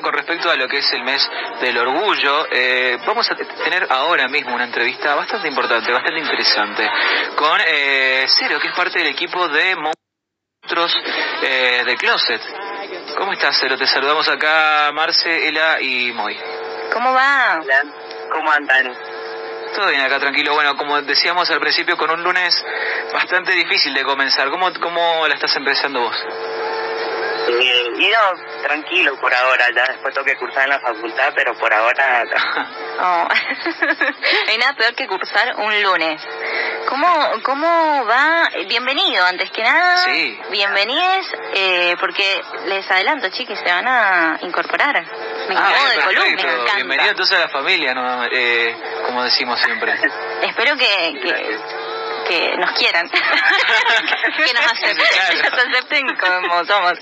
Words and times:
con 0.00 0.12
respecto 0.12 0.50
a 0.50 0.56
lo 0.56 0.68
que 0.68 0.78
es 0.78 0.92
el 0.92 1.02
mes 1.02 1.28
del 1.60 1.76
orgullo. 1.78 2.46
eh, 2.50 2.98
vamos 3.06 3.30
a 3.30 3.34
tener 3.34 3.86
ahora 3.90 4.28
mismo 4.28 4.54
una 4.54 4.64
entrevista 4.64 5.14
bastante 5.14 5.48
importante, 5.48 5.92
bastante 5.92 6.20
interesante, 6.20 6.88
con 7.36 7.60
eh, 7.66 8.26
Cero, 8.28 8.58
que 8.60 8.68
es 8.68 8.74
parte 8.74 8.98
del 8.98 9.08
equipo 9.08 9.48
de 9.48 9.76
monstruos 9.76 10.96
eh, 11.42 11.82
de 11.84 11.96
Closet. 11.96 12.42
¿Cómo 13.16 13.32
estás, 13.32 13.56
Cero? 13.60 13.76
Te 13.78 13.86
saludamos 13.86 14.28
acá, 14.28 14.90
Marce, 14.92 15.48
Ela 15.48 15.80
y 15.80 16.12
Moy. 16.12 16.36
¿Cómo 16.92 17.12
va? 17.12 17.60
Hola, 17.62 17.82
¿cómo 18.30 18.50
andan? 18.50 18.92
Todo 19.74 19.88
bien 19.88 20.00
acá, 20.00 20.18
tranquilo. 20.18 20.54
Bueno, 20.54 20.76
como 20.76 21.00
decíamos 21.02 21.50
al 21.50 21.60
principio, 21.60 21.96
con 21.96 22.10
un 22.10 22.22
lunes 22.22 22.64
bastante 23.12 23.52
difícil 23.52 23.92
de 23.94 24.04
comenzar. 24.04 24.48
¿Cómo, 24.50 24.72
cómo 24.80 25.26
la 25.26 25.34
estás 25.34 25.54
empezando 25.56 26.00
vos? 26.00 26.16
Eh, 27.48 27.84
y 27.98 28.08
no, 28.08 28.62
tranquilo 28.62 29.16
por 29.20 29.32
ahora, 29.32 29.66
ya 29.74 29.84
después 29.86 30.12
tengo 30.14 30.24
que 30.24 30.36
cursar 30.36 30.64
en 30.64 30.70
la 30.70 30.80
facultad, 30.80 31.32
pero 31.34 31.54
por 31.58 31.72
ahora... 31.72 32.24
Oh. 32.98 33.28
Hay 34.48 34.56
nada 34.56 34.72
peor 34.72 34.94
que 34.94 35.06
cursar 35.06 35.54
un 35.56 35.82
lunes. 35.82 36.18
¿Cómo, 36.88 37.06
cómo 37.42 38.06
va? 38.06 38.48
Bienvenido, 38.68 39.22
antes 39.26 39.50
que 39.50 39.62
nada. 39.62 39.98
Sí. 40.06 40.40
Bienvenidos, 40.50 41.26
eh, 41.54 41.94
porque 42.00 42.40
les 42.68 42.90
adelanto, 42.90 43.28
chiquis, 43.28 43.58
se 43.58 43.70
van 43.70 43.86
a 43.86 44.38
incorporar. 44.40 45.04
Me 45.46 45.54
Ah, 45.58 45.74
de 45.94 46.00
columna, 46.04 46.24
me 46.24 46.30
perfecto. 46.36 46.52
encanta. 46.54 46.74
Bienvenido 46.76 47.10
entonces 47.10 47.36
a 47.36 47.40
la 47.40 47.48
familia, 47.50 47.92
¿no? 47.92 48.24
Eh, 48.32 48.74
como 49.04 49.22
decimos 49.24 49.60
siempre. 49.60 49.92
Espero 50.40 50.74
que, 50.78 51.20
que, 51.22 51.58
que 52.28 52.56
nos 52.58 52.70
quieran, 52.72 53.08
que 53.10 54.52
nos 54.54 54.66
acepten, 54.72 54.96
Claro. 54.96 55.34
que 55.42 55.50
nos 55.50 55.66
acepten 55.66 56.16
como 56.16 56.64
somos. 56.64 56.98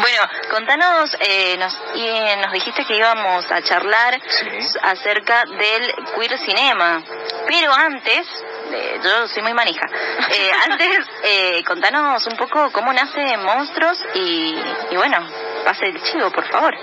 Bueno, 0.00 0.28
contanos, 0.50 1.16
eh, 1.20 1.56
nos, 1.58 1.76
y, 1.94 2.06
eh, 2.06 2.36
nos 2.36 2.52
dijiste 2.52 2.84
que 2.84 2.94
íbamos 2.96 3.50
a 3.50 3.60
charlar 3.62 4.14
Sí. 4.28 4.46
acerca 4.82 5.44
del 5.46 5.92
queer 6.14 6.38
cinema, 6.38 7.02
pero 7.48 7.72
antes, 7.72 8.26
eh, 8.72 9.00
yo 9.02 9.26
soy 9.28 9.42
muy 9.42 9.54
manija, 9.54 9.86
eh, 10.30 10.52
antes 10.70 11.06
eh, 11.24 11.64
contanos 11.66 12.24
un 12.28 12.36
poco 12.36 12.70
cómo 12.70 12.92
nace 12.92 13.36
Monstruos 13.38 13.98
y, 14.14 14.56
y 14.90 14.96
bueno, 14.96 15.18
pase 15.64 15.86
el 15.86 16.00
chivo, 16.02 16.30
por 16.30 16.48
favor. 16.48 16.76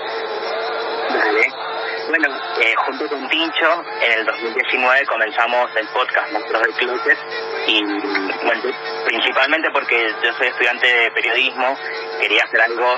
Vale. 1.10 1.54
Bueno, 2.08 2.30
eh, 2.62 2.76
junto 2.86 3.08
con 3.08 3.28
Tincho, 3.30 3.84
en 4.02 4.20
el 4.20 4.26
2019 4.26 5.06
comenzamos 5.08 5.76
el 5.76 5.88
podcast 5.88 6.32
Monstruos 6.32 6.62
del 6.62 6.74
Closet 6.74 7.18
y 7.68 7.84
bueno, 7.84 8.62
principalmente 9.06 9.72
porque 9.72 10.14
yo 10.24 10.34
soy 10.34 10.48
estudiante 10.48 10.86
de 10.86 11.12
periodismo, 11.12 11.76
quería 12.20 12.44
hacer 12.44 12.62
algo 12.62 12.96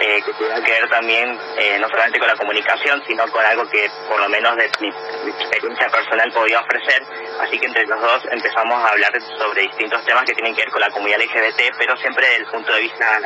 eh, 0.00 0.22
que 0.24 0.32
tuviera 0.34 0.62
que 0.62 0.72
ver 0.72 0.88
también 0.90 1.38
eh, 1.56 1.78
no 1.80 1.88
solamente 1.88 2.18
con 2.18 2.28
la 2.28 2.36
comunicación, 2.36 3.02
sino 3.06 3.26
con 3.28 3.44
algo 3.44 3.68
que 3.70 3.90
por 4.08 4.20
lo 4.20 4.28
menos 4.28 4.54
de 4.56 4.70
mi, 4.80 4.90
mi 5.24 5.30
experiencia 5.30 5.88
personal 5.88 6.30
podía 6.32 6.60
ofrecer. 6.60 7.02
Así 7.40 7.58
que 7.58 7.66
entre 7.66 7.86
los 7.86 8.00
dos 8.00 8.22
empezamos 8.30 8.84
a 8.84 8.88
hablar 8.88 9.12
sobre 9.38 9.62
distintos 9.62 10.04
temas 10.04 10.24
que 10.24 10.34
tienen 10.34 10.54
que 10.54 10.62
ver 10.62 10.70
con 10.70 10.80
la 10.80 10.90
comunidad 10.90 11.20
LGBT, 11.20 11.76
pero 11.78 11.96
siempre 11.96 12.26
desde 12.26 12.42
el 12.42 12.46
punto 12.50 12.72
de 12.74 12.80
vista 12.82 13.20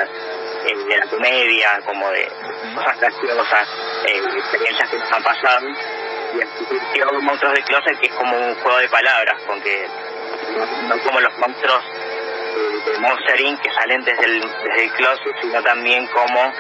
eh, 0.67 0.77
de 0.89 0.97
la 0.97 1.07
comedia, 1.07 1.81
como 1.85 2.11
de 2.11 2.29
cosas 2.75 3.01
graciosas, 3.01 3.69
eh, 4.07 4.23
experiencias 4.39 4.91
que 4.91 4.99
nos 4.99 5.13
han 5.13 5.23
pasado. 5.23 5.69
Y 5.69 6.65
surgió 6.69 7.21
Monstruos 7.23 7.55
de 7.55 7.63
Closet, 7.63 7.99
que 8.01 8.07
es 8.07 8.15
como 8.15 8.37
un 8.37 8.55
juego 8.57 8.79
de 8.79 8.89
palabras, 8.89 9.41
con 9.47 9.61
que 9.61 9.87
no, 10.89 10.99
como 11.05 11.21
los 11.21 11.39
monstruos 11.39 11.85
eh, 11.85 12.91
de 12.91 12.99
Monster 12.99 13.41
Inc. 13.41 13.61
que 13.61 13.71
salen 13.73 14.05
desde 14.05 14.25
el, 14.25 14.41
desde 14.41 14.85
el 14.85 14.93
closet, 14.93 15.35
sino 15.41 15.63
también 15.63 16.07
como 16.09 16.53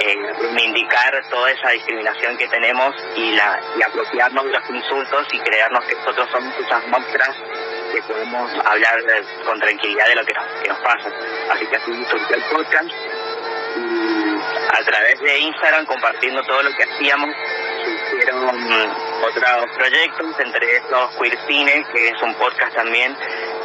eh, 0.00 0.32
reivindicar 0.40 1.22
toda 1.30 1.50
esa 1.50 1.70
discriminación 1.70 2.36
que 2.36 2.48
tenemos 2.48 2.94
y, 3.16 3.32
la, 3.32 3.60
y 3.78 3.82
apropiarnos 3.82 4.44
de 4.44 4.50
los 4.50 4.70
insultos 4.70 5.26
y 5.32 5.38
creernos 5.38 5.84
que 5.84 5.94
nosotros 5.94 6.28
somos 6.32 6.54
esas 6.58 6.86
monstras 6.88 7.36
que 7.92 8.02
podemos 8.02 8.50
hablar 8.64 9.00
eh, 9.00 9.24
con 9.44 9.60
tranquilidad 9.60 10.08
de 10.08 10.14
lo 10.16 10.24
que 10.24 10.34
nos, 10.34 10.46
que 10.62 10.68
nos 10.68 10.78
pasa. 10.80 11.12
Así 11.50 11.66
que 11.66 11.76
así 11.76 12.04
surgió 12.10 12.36
el 12.36 12.42
podcast 12.44 12.90
y 13.76 14.21
a 14.72 14.84
través 14.84 15.20
de 15.20 15.38
Instagram 15.38 15.86
compartiendo 15.86 16.42
todo 16.44 16.62
lo 16.62 16.70
que 16.74 16.84
hacíamos. 16.84 17.28
Surgieron 18.10 18.44
mm, 18.44 19.24
otros 19.24 19.76
proyectos, 19.76 20.40
entre 20.40 20.76
estos 20.76 21.16
Queer 21.16 21.38
Cine, 21.46 21.84
que 21.92 22.08
es 22.08 22.22
un 22.22 22.34
podcast 22.34 22.74
también 22.74 23.16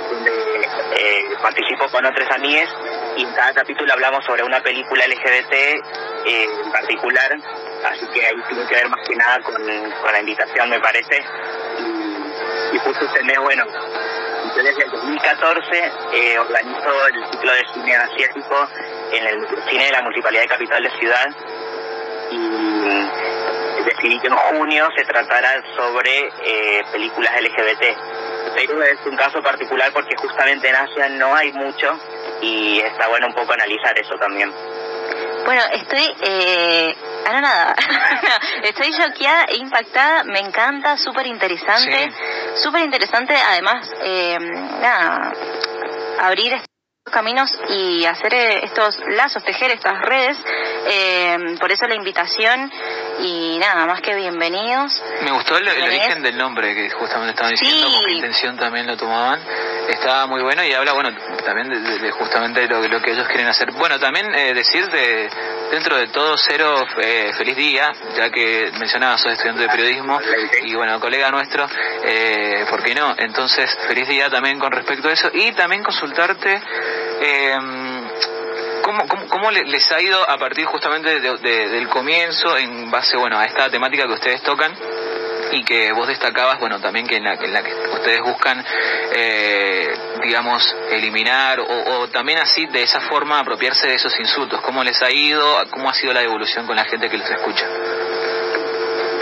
donde 0.09 0.31
eh, 1.00 1.25
participo 1.41 1.88
con 1.90 2.06
otros 2.06 2.29
amigues 2.31 2.69
y 3.18 3.23
en 3.23 3.31
cada 3.34 3.53
capítulo 3.53 3.91
hablamos 3.91 4.23
sobre 4.25 4.44
una 4.44 4.62
película 4.62 5.06
LGBT 5.06 5.53
eh, 5.53 6.47
en 6.63 6.72
particular, 6.72 7.35
así 7.85 8.07
que 8.13 8.25
ahí 8.25 8.35
tiene 8.47 8.68
que 8.68 8.75
ver 8.75 8.89
más 8.89 9.07
que 9.07 9.16
nada 9.16 9.39
con, 9.41 9.56
con 9.56 10.12
la 10.12 10.19
invitación 10.19 10.69
me 10.69 10.79
parece. 10.79 11.24
Y, 11.79 12.75
y 12.75 12.79
justo 12.79 13.06
este 13.06 13.24
mes, 13.24 13.39
bueno, 13.39 13.66
yo 14.56 14.63
desde 14.63 14.84
el 14.84 14.91
2014 14.91 15.91
eh, 16.13 16.39
organizo 16.39 17.07
el 17.07 17.31
ciclo 17.31 17.51
de 17.51 17.66
cine 17.74 17.95
asiático 17.95 18.68
en 19.12 19.28
el 19.28 19.47
cine 19.69 19.85
de 19.85 19.91
la 19.91 20.01
Municipalidad 20.01 20.41
de 20.41 20.47
Capital 20.47 20.84
de 20.84 20.91
Ciudad 21.00 21.28
y 22.31 23.84
decidí 23.88 24.19
que 24.19 24.28
en 24.28 24.35
junio 24.35 24.90
se 24.95 25.03
tratara 25.06 25.63
sobre 25.75 26.29
eh, 26.45 26.84
películas 26.91 27.34
LGBT. 27.41 27.84
Pero 28.56 28.81
es 28.84 29.00
un 29.06 29.16
caso 29.16 29.41
particular 29.41 29.91
porque 29.94 30.16
justamente 30.18 30.69
en 30.69 30.75
Asia 30.75 31.09
no 31.09 31.35
hay 31.35 31.51
mucho 31.53 31.97
y 32.41 32.79
está 32.79 33.07
bueno 33.07 33.28
un 33.28 33.34
poco 33.34 33.53
analizar 33.53 33.97
eso 33.97 34.16
también. 34.16 34.51
Bueno, 35.45 35.62
estoy 35.72 36.16
eh, 36.22 36.95
anonada. 37.25 37.75
estoy 38.63 38.91
choqueada 38.91 39.45
e 39.45 39.57
impactada. 39.57 40.24
Me 40.25 40.39
encanta, 40.39 40.97
súper 40.97 41.28
interesante. 41.28 42.12
Súper 42.56 42.84
interesante, 42.84 43.34
además, 43.35 43.89
eh, 44.01 44.38
nada, 44.39 45.34
abrir 46.19 46.53
caminos 47.12 47.50
y 47.69 48.06
hacer 48.06 48.34
eh, 48.34 48.66
estos 48.66 49.00
lazos, 49.09 49.44
tejer 49.44 49.72
estas 49.72 50.01
redes. 50.01 50.38
Eh, 50.88 51.56
por 51.59 51.72
eso 51.72 51.88
la 51.88 51.95
invitación 51.95 52.72
y 53.19 53.57
nada, 53.59 53.85
más 53.85 54.01
que 54.01 54.16
bienvenidos. 54.16 55.01
Me 55.23 55.31
gustó 55.31 55.57
el, 55.57 55.67
el 55.67 55.79
¿Lo 55.79 55.85
origen 55.85 56.22
del 56.22 56.38
nombre 56.38 56.73
que 56.75 56.89
justamente 56.91 57.31
estaban 57.31 57.51
diciendo, 57.51 57.88
Sí. 57.88 57.94
con 57.95 58.05
qué 58.05 58.11
intención 58.13 58.57
también 58.57 58.88
lo 58.88 58.95
tomaban. 58.97 59.39
Estaba 59.89 60.28
muy 60.28 60.41
bueno 60.44 60.63
y 60.63 60.73
habla, 60.73 60.94
bueno, 60.94 61.09
también 61.45 61.69
de, 61.69 61.79
de- 61.79 62.00
de 62.00 62.11
justamente 62.11 62.67
lo, 62.67 62.81
que- 62.81 62.89
lo 62.89 63.01
que 63.01 63.11
ellos 63.11 63.27
quieren 63.27 63.47
hacer. 63.47 63.72
Bueno, 63.72 64.00
también 64.00 64.33
eh, 64.35 64.53
decir 64.53 64.85
de, 64.89 65.29
dentro 65.72 65.97
de 65.97 66.07
todo, 66.07 66.38
cero, 66.38 66.85
eh, 67.01 67.31
feliz 67.38 67.56
día, 67.56 67.91
ya 68.16 68.30
que 68.30 68.71
mencionabas, 68.80 69.21
sos 69.21 69.31
estudiante 69.33 69.63
de 69.63 69.69
periodismo 69.69 70.19
y 70.63 70.75
bueno, 70.75 71.00
colega 71.00 71.31
nuestro, 71.31 71.68
eh, 72.03 72.65
¿por 72.69 72.83
qué 72.83 72.94
no? 72.95 73.15
Entonces, 73.18 73.75
feliz 73.88 74.07
día 74.07 74.30
también 74.30 74.59
con 74.59 74.71
respecto 74.71 75.07
a 75.07 75.13
eso 75.13 75.30
y 75.33 75.51
también 75.53 75.83
consultarte. 75.83 76.62
Eh, 77.19 77.57
¿Cómo, 78.83 79.07
cómo, 79.07 79.27
cómo 79.27 79.51
le- 79.51 79.65
les 79.65 79.91
ha 79.91 80.01
ido 80.01 80.29
a 80.29 80.38
partir 80.38 80.65
justamente 80.65 81.19
de- 81.19 81.38
de- 81.38 81.69
del 81.69 81.89
comienzo 81.89 82.57
en 82.57 82.89
base 82.91 83.18
bueno 83.18 83.38
a 83.38 83.45
esta 83.45 83.69
temática 83.69 84.06
que 84.07 84.13
ustedes 84.13 84.41
tocan 84.44 84.74
y 85.51 85.63
que 85.63 85.91
vos 85.94 86.07
destacabas 86.07 86.59
bueno 86.59 86.79
también 86.81 87.07
que 87.07 87.15
en 87.18 87.24
la, 87.24 87.33
en 87.35 87.53
la 87.53 87.63
que 87.63 87.74
ustedes 87.74 88.21
buscan 88.21 88.63
eh, 89.13 89.94
digamos 90.24 90.75
eliminar 90.91 91.59
o, 91.59 92.07
también 92.09 92.39
así 92.39 92.65
de 92.68 92.83
esa 92.83 93.01
forma 93.01 93.39
apropiarse 93.39 93.88
de 93.88 93.95
esos 93.95 94.18
insultos. 94.19 94.62
Cómo 94.62 94.83
les 94.83 95.01
ha 95.01 95.12
ido 95.12 95.63
cómo 95.71 95.89
ha 95.89 95.94
sido 95.94 96.13
la 96.13 96.21
evolución 96.21 96.65
con 96.65 96.75
la 96.75 96.85
gente 96.85 97.09
que 97.09 97.18
los 97.18 97.29
escucha 97.29 97.65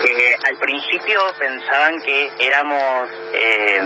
que 0.04 0.36
al 0.50 0.58
principio 0.58 1.20
pensaban 1.40 2.00
que 2.02 2.32
éramos 2.40 3.10
eh, 3.34 3.82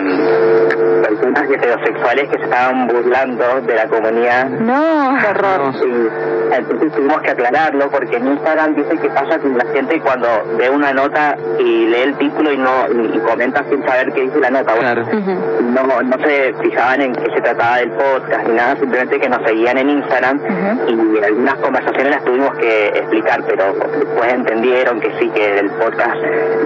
personas 1.02 1.50
heterosexuales 1.50 2.30
que 2.30 2.38
se 2.38 2.44
estaban 2.44 2.88
burlando 2.88 3.62
de 3.62 3.76
la 3.76 3.88
comunidad. 3.88 4.50
No, 4.50 5.18
qué 5.20 5.28
horror. 5.28 5.74
Sí. 5.74 6.10
Entonces 6.52 6.92
tuvimos 6.94 7.22
que 7.22 7.32
aclararlo 7.32 7.90
porque 7.90 8.18
en 8.18 8.28
Instagram 8.28 8.76
dice 8.76 8.98
que 8.98 9.10
pasa 9.10 9.40
con 9.40 9.58
la 9.58 9.66
gente 9.66 10.00
cuando 10.02 10.28
ve 10.58 10.70
una 10.70 10.94
nota 10.94 11.38
y 11.60 11.86
lee 11.88 12.02
el 12.02 12.18
título 12.18 12.52
y 12.52 12.58
no 12.58 12.88
y, 12.90 13.20
comenta 13.20 13.64
sin 13.70 13.84
saber 13.86 14.12
qué 14.14 14.22
dice 14.22 14.40
la 14.40 14.50
nota. 14.50 14.74
Claro. 14.74 15.06
no, 15.06 16.02
no 16.02 16.18
se 16.26 16.54
fijaban 16.62 17.02
en 17.02 17.14
qué 17.14 17.32
se 17.34 17.42
trataba 17.42 17.78
del 17.78 17.92
podcast 17.92 18.48
ni 18.48 18.56
nada, 18.56 18.76
simplemente 18.78 19.20
que 19.20 19.30
nos 19.30 19.44
seguían 19.44 19.78
en 19.78 19.90
Instagram 19.90 20.40
y 20.88 21.24
algunas 21.24 21.56
conversaciones 21.56 22.12
las 22.12 22.24
tuvimos 22.24 22.56
que 22.58 22.88
explicar, 22.88 23.44
pero 23.48 23.74
después 23.74 24.34
entendieron 24.34 25.00
que 25.00 25.12
sí, 25.20 25.30
que 25.30 25.60
el 25.60 25.70
podcast 25.72 26.18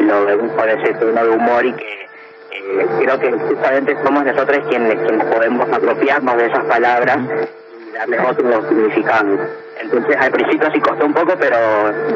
lo 0.02 0.26
vemos 0.26 0.52
con 0.54 0.70
ese 0.70 0.94
tono 0.94 1.24
de 1.24 1.30
humor 1.30 1.66
y 1.66 1.74
que 1.74 2.13
eh, 2.54 2.88
creo 3.00 3.20
que 3.20 3.32
justamente 3.32 3.96
somos 4.04 4.24
nosotros 4.24 4.60
quienes, 4.70 4.96
quienes 4.96 5.26
podemos 5.26 5.68
apropiarnos 5.72 6.38
de 6.38 6.46
esas 6.48 6.66
palabras 6.66 7.18
y 7.18 7.92
darles 7.92 8.20
otro 8.30 8.70
significado. 8.70 9.38
Entonces 9.82 10.16
al 10.18 10.32
principio 10.32 10.72
sí 10.72 10.80
costó 10.80 11.06
un 11.06 11.14
poco, 11.14 11.34
pero 11.40 11.58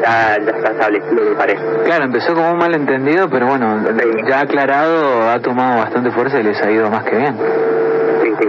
ya, 0.00 0.38
ya 0.38 0.50
está 0.50 0.70
establecido, 0.70 1.24
me 1.30 1.36
parece. 1.36 1.62
Claro, 1.84 2.04
empezó 2.04 2.34
como 2.34 2.52
un 2.52 2.58
malentendido, 2.58 3.28
pero 3.28 3.46
bueno, 3.46 3.84
ya 4.26 4.40
aclarado, 4.40 5.28
ha 5.28 5.38
tomado 5.40 5.80
bastante 5.80 6.10
fuerza 6.10 6.40
y 6.40 6.44
les 6.44 6.60
ha 6.62 6.70
ido 6.70 6.88
más 6.90 7.04
que 7.04 7.16
bien. 7.16 7.36
Sí, 8.22 8.32
sí. 8.40 8.48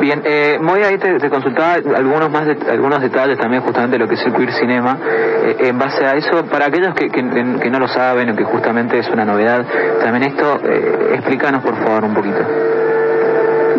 Bien, 0.00 0.22
eh, 0.24 0.58
Moy 0.60 0.82
ahí 0.82 0.98
te, 0.98 1.28
consultaba 1.28 1.74
algunos 1.74 2.30
más 2.30 2.48
algunos 2.70 3.00
detalles 3.00 3.38
también 3.38 3.62
justamente 3.62 3.96
de 3.96 4.04
lo 4.04 4.08
que 4.08 4.14
es 4.14 4.26
el 4.26 4.32
queer 4.32 4.52
cinema. 4.52 4.98
Eh, 5.42 5.68
en 5.68 5.78
base 5.78 6.04
a 6.04 6.14
eso, 6.14 6.44
para 6.46 6.66
aquellos 6.66 6.94
que, 6.94 7.08
que, 7.10 7.22
no 7.22 7.78
lo 7.78 7.88
saben 7.88 8.30
o 8.30 8.36
que 8.36 8.44
justamente 8.44 8.98
es 8.98 9.08
una 9.10 9.24
novedad, 9.24 9.64
también 10.02 10.32
esto, 10.32 10.60
eh, 10.64 11.14
explícanos 11.14 11.62
por 11.62 11.76
favor 11.76 12.04
un 12.04 12.14
poquito. 12.14 12.40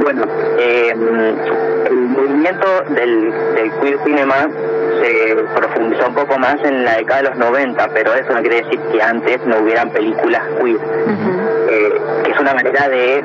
Bueno, 0.04 0.24
eh, 0.58 0.94
el 1.90 1.96
movimiento 1.96 2.68
del, 2.90 3.32
del 3.56 3.72
queer 3.82 3.98
cinema 4.04 4.48
se 5.02 5.36
profundizó 5.56 6.08
un 6.08 6.16
poco 6.16 6.38
más 6.38 6.56
en 6.64 6.84
la 6.84 6.98
década 6.98 7.22
de 7.22 7.30
los 7.30 7.38
90, 7.38 7.90
pero 7.94 8.14
eso 8.14 8.32
no 8.34 8.42
quiere 8.42 8.58
decir 8.58 8.80
que 8.92 9.02
antes 9.02 9.46
no 9.46 9.60
hubieran 9.60 9.90
películas 9.92 10.42
queer, 10.60 10.80
eh, 11.70 12.02
que 12.24 12.32
es 12.32 12.40
una 12.40 12.54
manera 12.54 12.88
de 12.90 13.24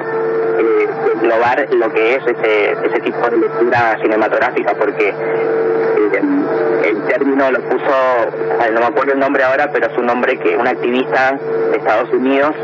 englobar 1.27 1.67
lo 1.73 1.93
que 1.93 2.15
es 2.15 2.23
ese, 2.27 2.73
ese 2.73 3.01
tipo 3.01 3.29
de 3.29 3.39
lectura 3.39 3.99
cinematográfica, 4.01 4.75
porque 4.75 5.09
eh, 5.09 6.21
el 6.85 7.03
término 7.09 7.51
lo 7.51 7.61
puso, 7.63 7.93
no 8.73 8.81
me 8.81 8.87
acuerdo 8.87 9.13
el 9.13 9.19
nombre 9.19 9.43
ahora, 9.43 9.71
pero 9.73 9.87
es 9.87 9.99
un 9.99 10.07
nombre 10.07 10.39
que 10.39 10.57
un 10.57 10.67
activista 10.67 11.37
de 11.71 11.79
Estados 11.79 12.11
Unidos 12.13 12.55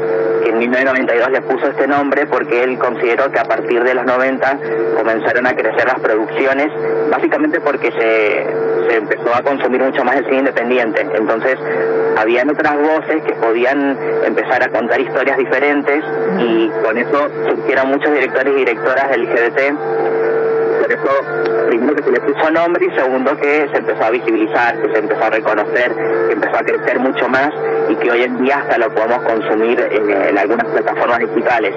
que 0.45 0.51
en 0.51 0.59
1992 0.59 1.31
le 1.31 1.41
puso 1.43 1.67
este 1.69 1.87
nombre 1.87 2.27
porque 2.27 2.65
él 2.65 2.79
consideró 2.79 3.31
que 3.31 3.39
a 3.39 3.45
partir 3.45 3.83
de 3.83 3.95
los 3.95 4.05
90 4.05 4.59
comenzaron 4.97 5.47
a 5.47 5.55
crecer 5.55 5.87
las 5.87 6.01
producciones, 6.01 6.69
básicamente 7.11 7.61
porque 7.61 7.91
se, 7.93 8.47
se 8.89 8.97
empezó 8.97 9.35
a 9.35 9.43
consumir 9.43 9.83
mucho 9.83 10.05
más 10.05 10.17
el 10.17 10.25
cine 10.25 10.39
independiente. 10.39 11.07
Entonces, 11.15 11.59
habían 12.17 12.51
otras 12.51 12.77
voces 12.77 13.23
que 13.25 13.33
podían 13.35 13.97
empezar 14.25 14.63
a 14.63 14.69
contar 14.69 15.01
historias 15.01 15.39
diferentes 15.39 16.05
y 16.39 16.71
con 16.85 16.99
eso 16.99 17.29
surgieron 17.49 17.89
muchos 17.89 18.13
directores 18.13 18.55
y 18.55 18.57
directoras 18.59 19.17
LGBT 19.17 20.13
por 20.83 20.93
eso, 20.93 21.67
primero 21.69 21.95
que 21.95 22.03
se 22.03 22.11
le 22.11 22.21
puso 22.21 22.51
nombre 22.51 22.85
y 22.85 22.91
segundo 22.91 23.37
que 23.37 23.69
se 23.71 23.79
empezó 23.79 24.03
a 24.03 24.11
visibilizar, 24.11 24.83
que 24.83 24.93
se 24.93 24.99
empezó 24.99 25.23
a 25.23 25.31
reconocer, 25.31 25.95
que 25.95 26.33
empezó 26.33 26.57
a 26.57 26.63
crecer 26.65 26.99
mucho 26.99 27.29
más 27.29 27.51
y 27.89 27.95
que 27.95 28.11
hoy 28.11 28.25
en 28.25 28.43
día 28.43 28.59
hasta 28.59 28.79
lo 28.79 28.93
podemos 28.93 29.23
consumir 29.23 29.79
en, 29.79 30.37
algunas 30.37 30.67
plataformas 30.67 31.21
digitales. 31.21 31.73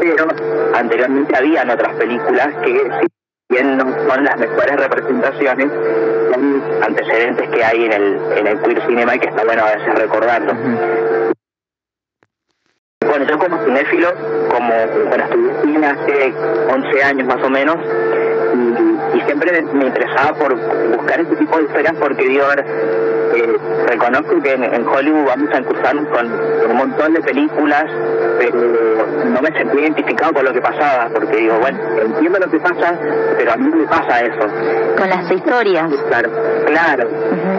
Pero 0.00 0.26
anteriormente 0.72 1.36
habían 1.36 1.68
otras 1.68 1.94
películas 1.96 2.48
que, 2.64 2.90
si 3.00 3.06
bien 3.54 3.76
no 3.76 3.84
son 4.08 4.24
las 4.24 4.38
mejores 4.38 4.76
representaciones, 4.76 5.68
antecedentes 6.82 7.48
que 7.50 7.64
hay 7.64 7.84
en 7.84 7.92
el, 7.92 8.18
en 8.36 8.46
el 8.46 8.60
queer 8.62 8.86
cinema 8.86 9.14
y 9.14 9.18
que 9.18 9.28
está 9.28 9.44
bueno 9.44 9.62
a 9.64 9.76
veces 9.76 9.94
recordarlo. 9.94 10.52
Bueno, 13.06 13.24
yo 13.24 13.38
como 13.38 13.64
cinéfilo, 13.64 14.12
como 14.50 14.74
bueno, 15.08 15.24
estudié 15.24 15.52
cine 15.62 15.86
hace 15.86 16.32
11 16.72 17.02
años 17.02 17.26
más 17.26 17.42
o 17.42 17.50
menos, 17.50 17.76
y, 19.14 19.20
siempre 19.22 19.62
me 19.62 19.86
interesaba 19.86 20.36
por 20.38 20.54
buscar 20.54 21.20
este 21.20 21.36
tipo 21.36 21.56
de 21.56 21.64
historias 21.64 21.94
porque 21.98 22.28
digo, 22.28 22.44
eh, 22.52 23.58
reconozco 23.90 24.40
que 24.40 24.52
en, 24.52 24.86
Hollywood 24.86 25.26
vamos 25.26 25.48
a 25.52 25.58
incursionar 25.58 26.08
con, 26.08 26.70
un 26.70 26.76
montón 26.76 27.12
de 27.12 27.20
películas, 27.20 27.84
pero 28.38 28.58
no 29.24 29.42
me 29.42 29.50
sentí 29.52 29.78
identificado 29.78 30.32
con 30.32 30.44
lo 30.44 30.52
que 30.52 30.60
pasaba, 30.60 31.08
porque 31.12 31.36
digo, 31.36 31.58
bueno, 31.58 31.78
entiendo 32.00 32.38
lo 32.38 32.50
que 32.50 32.60
pasa, 32.60 32.94
pero 33.36 33.52
a 33.52 33.56
mí 33.56 33.68
me 33.68 33.86
pasa 33.86 34.20
eso. 34.20 34.46
Con 34.96 35.08
las 35.08 35.30
historias. 35.30 35.90
Claro, 36.08 36.30
claro. 36.66 37.08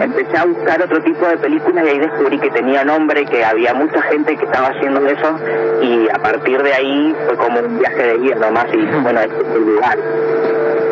Empecé 0.00 0.36
a 0.36 0.44
buscar 0.44 0.82
otro 0.82 1.02
tipo 1.02 1.26
de 1.26 1.36
películas 1.36 1.84
y 1.84 1.88
ahí 1.88 1.98
descubrí 1.98 2.38
que 2.38 2.50
tenía 2.50 2.84
nombre, 2.84 3.26
que 3.26 3.44
había 3.44 3.74
mucha 3.74 4.00
gente 4.02 4.36
que 4.36 4.44
estaba 4.44 4.68
haciendo 4.68 5.06
eso, 5.06 5.38
y 5.82 6.08
a 6.08 6.18
partir 6.18 6.62
de 6.62 6.72
ahí 6.72 7.16
fue 7.26 7.36
como 7.36 7.60
un 7.60 7.78
viaje 7.78 8.02
de 8.02 8.18
guía 8.18 8.36
nomás, 8.36 8.66
y 8.72 8.84
bueno, 9.02 9.20
es 9.20 9.30
el 9.54 9.64
lugar. 9.66 9.98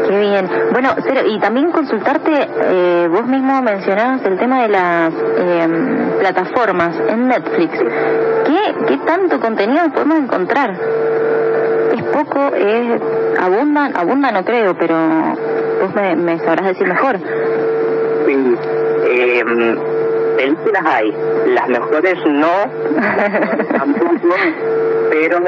Qué 0.08 0.18
bien. 0.18 0.48
Bueno, 0.72 0.90
Cero, 1.06 1.20
y 1.26 1.38
también 1.38 1.70
consultarte, 1.70 2.32
eh, 2.32 3.08
vos 3.08 3.26
mismo 3.26 3.62
mencionabas 3.62 4.24
el 4.24 4.38
tema 4.38 4.62
de 4.62 4.68
las 4.68 5.14
em, 5.36 6.18
plataformas 6.18 6.96
en 7.08 7.28
Netflix. 7.28 7.78
¿Qué, 7.78 8.86
¿Qué 8.86 8.98
tanto 9.06 9.38
contenido 9.38 9.88
podemos 9.92 10.18
encontrar? 10.18 10.70
¿Es 11.94 12.02
poco? 12.02 12.54
¿Es 12.54 13.00
abundan? 13.40 13.96
Abundan 13.96 14.34
no 14.34 14.44
creo, 14.44 14.76
pero 14.76 14.96
vos 15.80 15.94
me, 15.94 16.38
sabrás 16.40 16.66
decir 16.66 16.86
mejor. 16.86 17.18
Sí. 18.26 18.54
Eh, 19.04 19.44
películas 20.40 20.82
hay, 20.86 21.14
las 21.54 21.68
mejores 21.68 22.14
no, 22.26 22.48
tampoco, 23.78 24.34
pero 25.10 25.38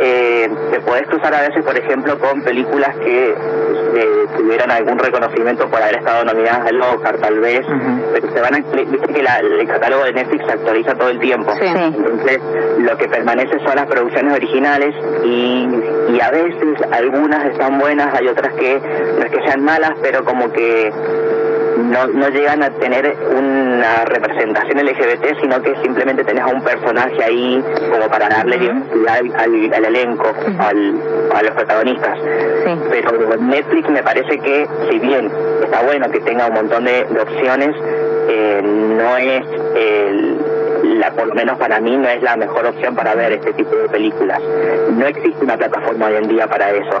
eh, 0.00 0.50
te 0.72 0.80
puedes 0.80 1.06
cruzar 1.06 1.34
a 1.34 1.42
veces, 1.42 1.64
por 1.64 1.76
ejemplo, 1.76 2.18
con 2.18 2.42
películas 2.42 2.96
que 2.96 3.30
eh, 3.30 4.26
tuvieran 4.36 4.70
algún 4.72 4.98
reconocimiento 4.98 5.68
por 5.68 5.80
haber 5.80 5.98
estado 5.98 6.24
nominadas 6.24 6.66
al 6.66 6.80
Oscar, 6.80 7.18
tal 7.18 7.38
vez, 7.38 7.64
pero 8.12 8.32
se 8.32 8.40
van 8.40 8.54
a, 8.54 8.58
viste 8.58 9.12
que 9.12 9.20
el 9.20 9.68
catálogo 9.68 10.04
de 10.04 10.12
Netflix 10.12 10.44
se 10.44 10.52
actualiza 10.52 10.94
todo 10.94 11.10
el 11.10 11.20
tiempo, 11.20 11.52
entonces 11.60 12.40
lo 12.78 12.96
que 12.96 13.08
permanece 13.08 13.58
son 13.64 13.76
las 13.76 13.86
producciones 13.86 14.34
originales 14.34 14.94
y, 15.24 15.68
y 16.08 16.20
a 16.20 16.30
veces 16.30 16.78
algunas 16.90 17.44
están 17.46 17.78
buenas, 17.78 18.12
hay 18.14 18.26
otras 18.26 18.54
que 18.54 18.80
no 19.18 19.24
es 19.24 19.30
que 19.30 19.46
sean 19.46 19.62
malas, 19.62 19.92
pero 20.02 20.24
como 20.24 20.50
que 20.50 20.92
no, 21.76 22.06
no 22.06 22.28
llegan 22.28 22.62
a 22.62 22.70
tener 22.70 23.16
una 23.36 24.04
representación 24.04 24.78
LGBT, 24.84 25.40
sino 25.40 25.62
que 25.62 25.74
simplemente 25.82 26.24
tenés 26.24 26.44
a 26.44 26.48
un 26.48 26.62
personaje 26.62 27.22
ahí 27.22 27.62
como 27.90 28.08
para 28.08 28.28
darle 28.28 28.56
identidad 28.56 29.20
al, 29.38 29.84
elenco, 29.84 30.32
al, 30.58 31.00
a 31.34 31.42
los 31.42 31.50
protagonistas. 31.52 32.18
Pero 32.90 33.36
Netflix 33.38 33.88
me 33.88 34.02
parece 34.02 34.38
que, 34.38 34.68
si 34.90 34.98
bien 34.98 35.30
está 35.62 35.82
bueno 35.82 36.10
que 36.10 36.20
tenga 36.20 36.46
un 36.46 36.54
montón 36.54 36.84
de, 36.84 37.06
opciones, 37.20 37.74
eh, 38.28 38.62
no 38.62 39.16
es 39.16 39.44
la, 40.98 41.10
por 41.12 41.28
lo 41.28 41.34
menos 41.34 41.58
para 41.58 41.80
mí 41.80 41.96
no 41.96 42.08
es 42.08 42.22
la 42.22 42.36
mejor 42.36 42.66
opción 42.66 42.94
para 42.94 43.14
ver 43.14 43.32
este 43.32 43.52
tipo 43.52 43.74
de 43.76 43.88
películas. 43.88 44.40
No 44.92 45.06
existe 45.06 45.44
una 45.44 45.56
plataforma 45.56 46.06
hoy 46.06 46.16
en 46.16 46.28
día 46.28 46.46
para 46.46 46.70
eso. 46.70 47.00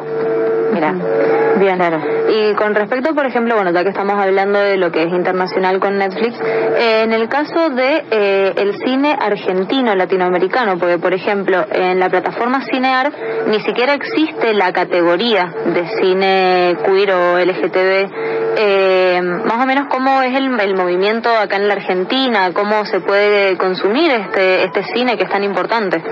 Bien, 1.58 1.76
claro. 1.76 2.00
Y 2.28 2.54
con 2.54 2.74
respecto, 2.74 3.14
por 3.14 3.26
ejemplo, 3.26 3.54
bueno, 3.54 3.70
ya 3.72 3.82
que 3.82 3.90
estamos 3.90 4.14
hablando 4.14 4.58
de 4.58 4.76
lo 4.76 4.90
que 4.90 5.02
es 5.02 5.12
internacional 5.12 5.78
con 5.80 5.98
Netflix, 5.98 6.40
eh, 6.40 7.02
en 7.04 7.12
el 7.12 7.28
caso 7.28 7.70
de 7.70 8.04
eh, 8.10 8.52
el 8.56 8.76
cine 8.78 9.16
argentino 9.20 9.94
latinoamericano, 9.94 10.78
porque 10.78 10.98
por 10.98 11.12
ejemplo 11.12 11.64
en 11.70 12.00
la 12.00 12.08
plataforma 12.08 12.64
Cinear 12.64 13.12
ni 13.46 13.60
siquiera 13.60 13.94
existe 13.94 14.54
la 14.54 14.72
categoría 14.72 15.52
de 15.66 15.86
cine 16.00 16.76
queer 16.84 17.12
o 17.12 17.38
LGTB. 17.38 18.10
Eh, 18.56 19.20
más 19.22 19.62
o 19.62 19.66
menos 19.66 19.86
cómo 19.88 20.22
es 20.22 20.34
el, 20.36 20.58
el 20.58 20.74
movimiento 20.74 21.28
acá 21.30 21.56
en 21.56 21.68
la 21.68 21.74
Argentina, 21.74 22.50
cómo 22.52 22.84
se 22.86 23.00
puede 23.00 23.56
consumir 23.56 24.10
este 24.10 24.64
este 24.64 24.82
cine 24.94 25.16
que 25.16 25.24
es 25.24 25.30
tan 25.30 25.44
importante. 25.44 26.02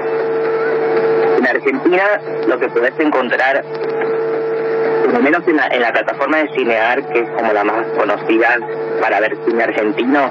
En 1.38 1.46
Argentina 1.46 2.04
lo 2.46 2.58
que 2.58 2.68
podés 2.68 2.98
encontrar 3.00 3.64
por 5.04 5.12
lo 5.12 5.20
menos 5.20 5.46
en 5.46 5.56
la, 5.56 5.66
en 5.68 5.80
la 5.82 5.92
plataforma 5.92 6.38
de 6.38 6.48
Cinear, 6.54 7.02
que 7.08 7.20
es 7.20 7.28
como 7.30 7.52
la 7.52 7.64
más 7.64 7.86
conocida 7.96 8.58
para 9.00 9.20
ver 9.20 9.36
cine 9.46 9.64
argentino, 9.64 10.30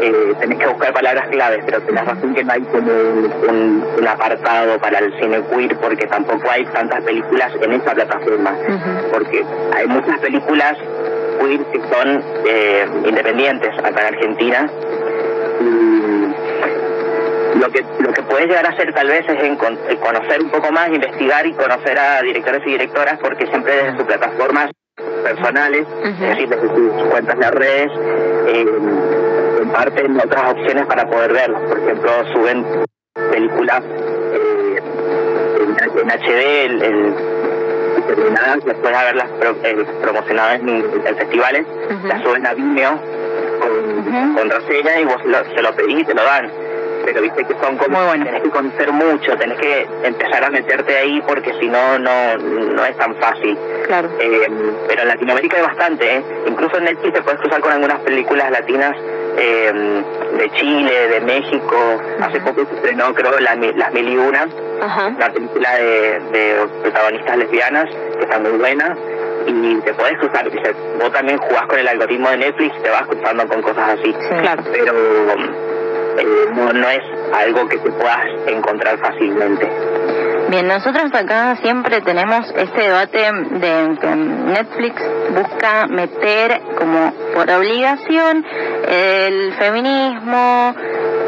eh, 0.00 0.34
tenés 0.40 0.58
que 0.58 0.66
buscar 0.66 0.92
palabras 0.92 1.28
claves, 1.28 1.62
pero 1.64 1.80
tenés 1.82 2.04
razón 2.04 2.34
que 2.34 2.44
no 2.44 2.52
hay 2.52 2.62
como 2.62 2.90
un, 2.90 3.84
un, 3.98 4.08
apartado 4.08 4.78
para 4.78 4.98
el 4.98 5.12
cine 5.18 5.42
queer, 5.50 5.76
porque 5.76 6.06
tampoco 6.06 6.50
hay 6.50 6.64
tantas 6.66 7.02
películas 7.02 7.52
en 7.60 7.72
esa 7.72 7.92
plataforma, 7.92 8.54
porque 9.12 9.44
hay 9.74 9.86
muchas 9.86 10.18
películas 10.20 10.76
queer 11.40 11.60
que 11.66 11.80
son 11.80 12.22
eh, 12.46 12.86
independientes 13.04 13.70
acá 13.78 14.08
en 14.08 14.14
Argentina. 14.14 14.70
Y, 15.60 15.95
lo 17.58 17.70
que 17.70 17.84
lo 18.00 18.12
que 18.12 18.22
puedes 18.22 18.48
llegar 18.48 18.66
a 18.66 18.70
hacer 18.70 18.92
tal 18.92 19.08
vez 19.08 19.24
es 19.28 19.42
en 19.42 19.56
conocer 19.56 20.42
un 20.42 20.50
poco 20.50 20.70
más, 20.72 20.88
investigar 20.88 21.46
y 21.46 21.52
conocer 21.52 21.98
a 21.98 22.22
directores 22.22 22.62
y 22.66 22.70
directoras 22.70 23.18
porque 23.20 23.46
siempre 23.46 23.74
desde 23.74 23.96
sus 23.96 24.04
plataformas 24.04 24.70
personales, 25.22 25.86
es 26.02 26.20
decir, 26.20 26.48
desde 26.48 26.68
sus 26.68 27.02
cuentas 27.10 27.38
de 27.38 27.50
redes, 27.50 27.92
eh, 28.46 28.66
comparten 29.58 30.18
otras 30.18 30.52
opciones 30.52 30.86
para 30.86 31.08
poder 31.08 31.32
verlos. 31.32 31.62
Por 31.68 31.78
ejemplo, 31.78 32.10
suben 32.32 32.64
películas 33.30 33.82
eh, 34.32 34.82
en, 36.00 36.10
HD, 36.10 36.64
el, 36.64 36.82
el 36.82 37.14
terminadas, 38.06 38.64
después 38.64 38.92
de 38.92 38.96
haberlas 38.96 39.28
eh, 39.64 39.86
promocionadas 40.00 40.60
en, 40.60 40.84
festivales, 41.16 41.66
las 42.04 42.22
suben 42.22 42.46
a 42.46 42.54
Vimeo 42.54 43.00
con, 43.60 44.34
con 44.34 44.50
reseña 44.50 45.00
y 45.00 45.04
vos 45.04 45.20
se 45.54 45.62
lo 45.62 45.74
pedís 45.74 46.00
y 46.00 46.04
te 46.04 46.14
lo 46.14 46.22
dan 46.22 46.50
pero 47.06 47.22
viste 47.22 47.44
que 47.44 47.54
son 47.54 47.76
como 47.78 48.04
bueno. 48.04 48.24
tenés 48.24 48.42
que 48.42 48.50
conocer 48.50 48.92
mucho, 48.92 49.36
tenés 49.36 49.58
que 49.58 49.86
empezar 50.02 50.44
a 50.44 50.50
meterte 50.50 50.96
ahí 50.96 51.22
porque 51.26 51.54
si 51.60 51.68
no, 51.68 51.98
no, 52.00 52.36
no 52.36 52.84
es 52.84 52.96
tan 52.98 53.14
fácil. 53.14 53.56
Claro. 53.86 54.10
Eh, 54.18 54.48
pero 54.88 55.02
en 55.02 55.08
Latinoamérica 55.08 55.56
hay 55.56 55.62
bastante, 55.62 56.16
¿eh? 56.16 56.22
incluso 56.48 56.76
en 56.78 56.84
Netflix 56.84 57.14
te 57.14 57.22
puedes 57.22 57.40
cruzar 57.40 57.60
con 57.60 57.72
algunas 57.72 58.00
películas 58.00 58.50
latinas 58.50 58.96
eh, 59.38 60.02
de 60.36 60.50
Chile, 60.50 61.08
de 61.08 61.20
México. 61.20 61.76
Hace 62.20 62.40
poco 62.40 62.66
se 62.66 62.74
estrenó, 62.74 63.14
creo, 63.14 63.38
Las 63.38 63.56
Mil 63.56 64.08
y 64.08 64.16
Una, 64.16 64.46
una 65.16 65.28
película 65.30 65.76
de, 65.76 66.20
de 66.32 66.68
protagonistas 66.82 67.38
lesbianas 67.38 67.88
que 68.16 68.22
está 68.22 68.38
muy 68.40 68.58
buena 68.58 68.96
y 69.46 69.76
te 69.82 69.94
puedes 69.94 70.18
cruzar, 70.18 70.50
vos 70.98 71.12
también 71.12 71.38
jugás 71.38 71.66
con 71.68 71.78
el 71.78 71.86
algoritmo 71.86 72.28
de 72.30 72.36
Netflix, 72.38 72.82
te 72.82 72.90
vas 72.90 73.06
cruzando 73.06 73.46
con 73.46 73.62
cosas 73.62 73.90
así. 73.90 74.12
claro. 74.40 74.64
Pero 74.72 74.92
eh, 76.18 76.24
no, 76.54 76.72
no 76.72 76.88
es 76.88 77.02
algo 77.34 77.68
que 77.68 77.78
te 77.78 77.90
puedas 77.90 78.26
encontrar 78.46 78.98
fácilmente. 78.98 79.68
Bien, 80.48 80.68
nosotros 80.68 81.12
acá 81.12 81.56
siempre 81.56 82.00
tenemos 82.02 82.48
este 82.56 82.82
debate 82.82 83.18
de 83.18 83.98
que 84.00 84.06
Netflix 84.14 85.02
busca 85.34 85.88
meter 85.88 86.60
como 86.78 87.12
por 87.34 87.50
obligación 87.50 88.44
el 88.88 89.52
feminismo, 89.54 90.74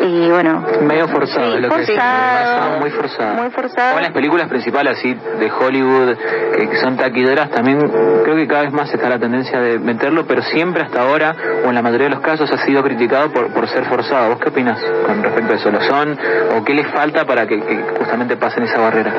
y 0.00 0.30
bueno 0.30 0.64
medio 0.82 1.08
forzado 1.08 1.58
lo 1.58 1.68
forzado, 1.68 2.78
muy 2.80 2.90
forzado 2.90 3.34
muy 3.34 3.50
forzado 3.50 3.96
o 3.96 4.00
las 4.00 4.12
películas 4.12 4.48
principales 4.48 4.98
así 4.98 5.14
de 5.14 5.50
Hollywood 5.50 6.16
que 6.16 6.76
son 6.76 6.96
taquideras 6.96 7.50
también 7.50 7.78
creo 8.24 8.36
que 8.36 8.46
cada 8.46 8.62
vez 8.62 8.72
más 8.72 8.92
está 8.92 9.08
la 9.08 9.18
tendencia 9.18 9.60
de 9.60 9.78
meterlo 9.78 10.26
pero 10.26 10.42
siempre 10.42 10.82
hasta 10.82 11.02
ahora 11.02 11.34
o 11.64 11.68
en 11.68 11.74
la 11.74 11.82
mayoría 11.82 12.08
de 12.08 12.14
los 12.14 12.20
casos 12.20 12.50
ha 12.52 12.58
sido 12.64 12.82
criticado 12.82 13.30
por, 13.32 13.48
por 13.52 13.68
ser 13.68 13.84
forzado 13.84 14.30
¿vos 14.30 14.38
qué 14.40 14.48
opinas 14.48 14.80
con 15.06 15.22
respecto 15.22 15.52
a 15.52 15.56
eso? 15.56 15.70
¿lo 15.70 15.80
son? 15.82 16.18
¿o 16.56 16.64
qué 16.64 16.74
les 16.74 16.86
falta 16.88 17.24
para 17.24 17.46
que, 17.46 17.58
justamente 17.98 18.36
pasen 18.36 18.64
esa 18.64 18.78
barrera? 18.78 19.12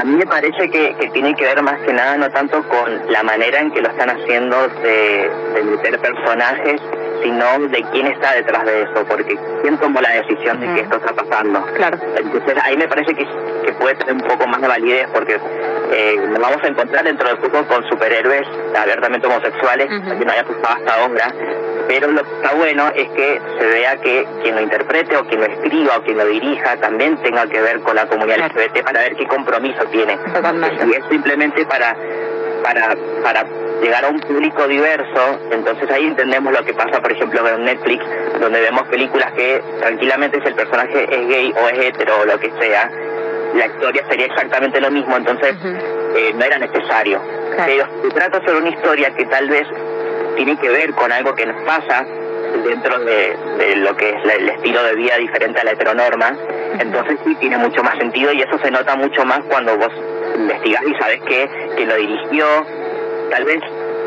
A 0.00 0.04
mí 0.04 0.16
me 0.16 0.26
parece 0.26 0.68
que, 0.68 0.96
que, 0.98 1.08
tiene 1.10 1.34
que 1.34 1.44
ver 1.44 1.62
más 1.62 1.80
que 1.82 1.92
nada 1.92 2.16
no 2.16 2.28
tanto 2.30 2.62
con 2.68 3.12
la 3.12 3.22
manera 3.22 3.60
en 3.60 3.70
que 3.70 3.80
lo 3.80 3.88
están 3.88 4.10
haciendo 4.10 4.56
de, 4.82 5.30
de 5.54 5.62
meter 5.62 6.00
personajes, 6.00 6.80
sino 7.22 7.58
de 7.68 7.82
quién 7.92 8.06
está 8.06 8.32
detrás 8.32 8.64
de 8.64 8.82
eso, 8.82 9.04
porque 9.08 9.36
quién 9.62 9.78
tomó 9.78 10.00
la 10.00 10.10
decisión 10.10 10.60
de 10.60 10.74
que 10.74 10.80
esto 10.80 10.96
está 10.96 11.12
pasando. 11.12 11.62
Claro. 11.74 11.98
Entonces 12.16 12.56
ahí 12.62 12.76
me 12.76 12.88
parece 12.88 13.14
que, 13.14 13.26
que 13.64 13.72
puede 13.74 13.94
tener 13.96 14.14
un 14.14 14.22
poco 14.22 14.46
más 14.46 14.60
de 14.60 14.68
validez, 14.68 15.08
porque 15.12 15.38
eh, 15.92 16.16
nos 16.28 16.40
vamos 16.40 16.62
a 16.62 16.68
encontrar 16.68 17.04
dentro 17.04 17.28
de 17.28 17.36
poco 17.36 17.64
con 17.66 17.86
superhéroes 17.88 18.46
abiertamente 18.78 19.26
homosexuales, 19.26 19.88
que 19.88 20.24
no 20.24 20.32
haya 20.32 20.44
pasado 20.44 20.78
hasta 20.78 20.94
ahora, 20.94 21.34
pero 21.88 22.10
lo 22.10 22.22
que 22.22 22.30
está 22.36 22.54
bueno 22.54 22.88
es 22.94 23.08
que 23.10 23.40
se 23.58 23.66
vea 23.66 23.96
que 23.96 24.26
quien 24.42 24.54
lo 24.54 24.62
interprete 24.62 25.16
o 25.16 25.24
quien 25.26 25.40
lo 25.40 25.46
escriba 25.46 25.98
o 25.98 26.02
quien 26.02 26.16
lo 26.16 26.26
dirija 26.26 26.76
también 26.76 27.16
tenga 27.22 27.46
que 27.46 27.60
ver 27.60 27.80
con 27.80 27.96
la 27.96 28.06
comunidad 28.06 28.46
LGBT 28.46 28.82
para 28.82 29.00
ver 29.00 29.16
qué 29.16 29.26
compromiso 29.26 29.84
tiene. 29.90 30.18
Y 30.86 30.92
es 30.92 31.04
simplemente 31.10 31.64
para 31.66 31.96
para 32.62 32.96
para 33.22 33.44
llegar 33.82 34.04
a 34.04 34.08
un 34.08 34.20
público 34.20 34.66
diverso, 34.68 35.40
entonces 35.50 35.90
ahí 35.90 36.06
entendemos 36.06 36.52
lo 36.52 36.64
que 36.64 36.72
pasa, 36.72 37.02
por 37.02 37.10
ejemplo, 37.10 37.46
en 37.48 37.64
Netflix, 37.64 38.04
donde 38.40 38.60
vemos 38.60 38.82
películas 38.84 39.32
que 39.32 39.62
tranquilamente 39.80 40.40
si 40.40 40.48
el 40.48 40.54
personaje 40.54 41.04
es 41.04 41.28
gay 41.28 41.52
o 41.52 41.68
es 41.68 41.78
hetero 41.78 42.20
o 42.20 42.24
lo 42.24 42.38
que 42.38 42.50
sea, 42.60 42.90
la 43.54 43.66
historia 43.66 44.04
sería 44.08 44.26
exactamente 44.26 44.80
lo 44.80 44.90
mismo, 44.90 45.16
entonces 45.16 45.56
eh, 45.64 46.32
no 46.34 46.44
era 46.44 46.58
necesario. 46.58 47.20
Pero 47.66 47.86
se 48.02 48.08
trata 48.10 48.40
sobre 48.46 48.58
una 48.58 48.70
historia 48.70 49.14
que 49.14 49.26
tal 49.26 49.48
vez 49.48 49.66
tiene 50.36 50.56
que 50.56 50.68
ver 50.70 50.94
con 50.94 51.12
algo 51.12 51.34
que 51.34 51.44
nos 51.44 51.62
pasa 51.64 52.06
dentro 52.64 52.98
de, 53.00 53.36
lo 53.76 53.96
que 53.96 54.10
es 54.10 54.34
el 54.36 54.48
estilo 54.48 54.82
de 54.84 54.94
vida 54.94 55.16
diferente 55.16 55.60
a 55.60 55.64
la 55.64 55.72
heteronorma, 55.72 56.36
entonces 56.78 57.18
sí 57.24 57.34
tiene 57.36 57.58
mucho 57.58 57.82
más 57.82 57.98
sentido 57.98 58.32
y 58.32 58.42
eso 58.42 58.58
se 58.62 58.70
nota 58.70 58.94
mucho 58.94 59.24
más 59.24 59.40
cuando 59.48 59.76
vos 59.76 59.92
investigás 60.36 60.82
y 60.86 60.94
sabes 60.94 61.20
que, 61.22 61.48
que 61.76 61.86
lo 61.86 61.96
dirigió, 61.96 62.46
tal 63.32 63.44
vez 63.44 63.60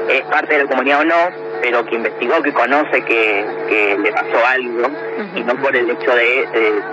es 0.07 0.21
parte 0.25 0.53
de 0.53 0.63
la 0.63 0.69
comunidad 0.69 1.01
o 1.01 1.05
no, 1.05 1.15
pero 1.61 1.83
que 1.85 1.95
investigó, 1.95 2.41
que 2.43 2.53
conoce 2.53 3.01
que, 3.03 3.45
que 3.67 3.97
le 3.97 4.11
pasó 4.11 4.45
algo 4.47 4.87
y 5.35 5.41
no 5.41 5.55
por 5.55 5.75
el 5.75 5.89
hecho 5.89 6.15
de, 6.15 6.47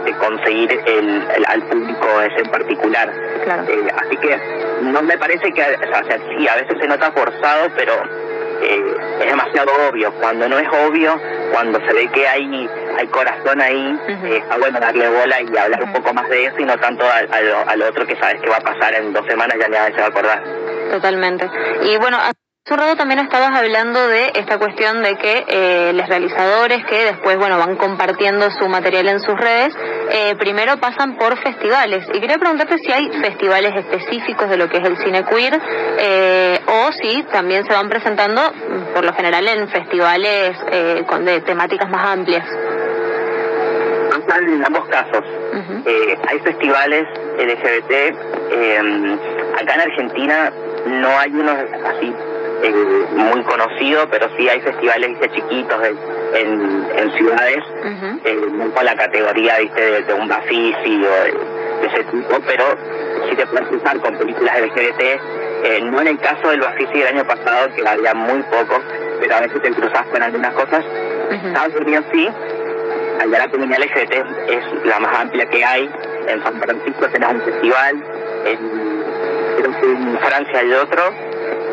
de, 0.05 0.13
conseguir 0.15 0.81
el, 0.87 1.23
al 1.47 1.63
público 1.65 2.07
ese 2.23 2.41
en 2.41 2.51
particular. 2.51 3.13
Eh, 3.69 3.89
así 3.99 4.17
que 4.17 4.39
no 4.83 5.03
me 5.03 5.19
parece 5.19 5.53
que, 5.53 5.61
o 5.61 6.05
sea, 6.07 6.19
sí, 6.37 6.49
a 6.49 6.57
veces 6.57 6.79
se 6.81 6.89
nota 6.89 7.13
forzado, 7.13 7.69
pero 7.77 7.93
eh, 8.63 8.97
es 9.21 9.27
demasiado 9.27 9.71
obvio. 9.91 10.11
Cuando 10.15 10.49
no 10.49 10.59
es 10.59 10.69
obvio, 10.69 11.21
cuando 11.53 11.81
se 11.87 11.93
ve 11.93 12.09
que 12.13 12.27
hay 12.27 12.69
hay 12.99 13.07
corazón 13.09 13.61
ahí, 13.61 13.99
eh, 14.09 14.37
está 14.39 14.57
bueno 14.59 14.79
darle 14.79 15.09
bola 15.09 15.41
y 15.41 15.57
hablar 15.57 15.83
un 15.83 15.93
poco 15.93 16.15
más 16.15 16.29
de 16.29 16.47
eso 16.47 16.57
y 16.59 16.65
no 16.65 16.79
tanto 16.79 17.05
al, 17.05 17.83
otro 17.83 18.07
que 18.07 18.17
sabes 18.17 18.41
que 18.41 18.49
va 18.49 18.57
a 18.57 18.61
pasar 18.61 18.95
en 18.95 19.13
dos 19.13 19.27
semanas, 19.27 19.57
ya 19.59 19.69
nadie 19.69 19.95
se 19.95 20.01
va 20.01 20.07
a 20.07 20.11
acordar. 20.11 20.43
Totalmente. 20.93 21.51
Y 21.85 21.97
bueno, 21.97 22.19
Hace 22.65 22.75
un 22.75 22.79
rato 22.79 22.97
también 22.97 23.19
estabas 23.19 23.59
hablando 23.59 24.07
de 24.07 24.31
esta 24.37 24.57
cuestión 24.57 25.03
de 25.03 25.17
que 25.17 25.45
eh, 25.49 25.93
los 25.95 26.09
realizadores 26.09 26.85
que 26.85 27.07
después, 27.07 27.37
bueno, 27.37 27.59
van 27.59 27.75
compartiendo 27.75 28.49
su 28.53 28.69
material 28.69 29.09
en 29.09 29.19
sus 29.19 29.37
redes, 29.37 29.75
eh, 30.13 30.37
primero 30.39 30.77
pasan 30.77 31.17
por 31.17 31.37
festivales. 31.43 32.07
Y 32.15 32.21
quería 32.21 32.39
preguntarte 32.39 32.79
si 32.79 32.93
hay 32.93 33.11
festivales 33.21 33.75
específicos 33.75 34.49
de 34.49 34.59
lo 34.59 34.69
que 34.69 34.77
es 34.77 34.85
el 34.85 34.97
cine 34.99 35.25
queer 35.25 35.61
eh, 35.99 36.61
o 36.69 36.93
si 36.93 37.25
también 37.25 37.67
se 37.67 37.73
van 37.73 37.89
presentando, 37.89 38.41
mm, 38.41 38.95
por 38.95 39.05
lo 39.05 39.13
general, 39.13 39.49
en 39.49 39.69
festivales 39.69 40.57
con 41.09 41.25
de 41.25 41.41
temáticas 41.41 41.91
más 41.91 42.13
amplias. 42.13 42.47
En 44.39 44.65
ambos 44.65 44.89
casos. 44.89 45.25
hay 46.29 46.39
festivales 46.39 47.09
LGBT. 47.39 48.15
acá 49.61 49.75
en 49.75 49.81
Argentina 49.81 50.53
no 50.87 51.19
hay 51.19 51.31
unos 51.31 51.57
así 51.85 52.15
eh, 52.63 53.07
muy 53.17 53.43
conocido, 53.43 54.09
pero 54.11 54.29
sí 54.37 54.49
hay 54.49 54.61
festivales 54.61 55.19
chiquitos 55.35 55.83
en, 56.35 56.87
en, 56.97 57.13
ciudades, 57.13 57.65
eh, 58.25 58.41
con 58.75 58.85
la 58.85 58.95
categoría 58.95 59.59
¿viste? 59.59 60.03
De, 60.03 60.15
un 60.15 60.29
Bafisi 60.29 61.05
o 61.05 61.25
de, 61.25 61.87
ese 61.89 62.05
tipo, 62.05 62.39
pero 62.47 62.65
sí 63.29 63.35
te 63.35 63.47
puedes 63.47 63.69
usar 63.73 63.99
con 64.01 64.17
películas 64.17 64.61
LGBT, 64.61 65.01
eh, 65.01 65.81
no 65.83 66.01
en 66.01 66.07
el 66.09 66.19
caso 66.21 66.51
del 66.51 66.61
Bafisi 66.61 66.99
del 67.01 67.09
año 67.09 67.25
pasado, 67.25 67.75
que 67.75 67.87
había 67.87 68.15
muy 68.15 68.43
poco, 68.45 68.81
pero 69.21 69.35
a 69.35 69.41
veces 69.41 69.61
te 69.61 69.71
cruzas 69.73 70.07
con 70.13 70.23
algunas 70.23 70.55
cosas. 70.55 70.85
Estados 71.33 71.75
Unidos 71.81 72.05
sí, 72.13 72.29
allá 73.21 73.39
la 73.39 73.49
comunidad 73.49 73.81
LGBT 73.81 74.13
es 74.49 74.85
la 74.85 75.01
más 75.01 75.19
amplia 75.19 75.47
que 75.47 75.65
hay, 75.65 75.91
en 76.29 76.43
San 76.45 76.61
Francisco 76.61 77.09
tenés 77.09 77.31
un 77.31 77.41
festival, 77.41 78.05
en, 78.45 79.32
en 79.59 80.19
Francia 80.19 80.59
hay 80.59 80.73
otro, 80.73 81.03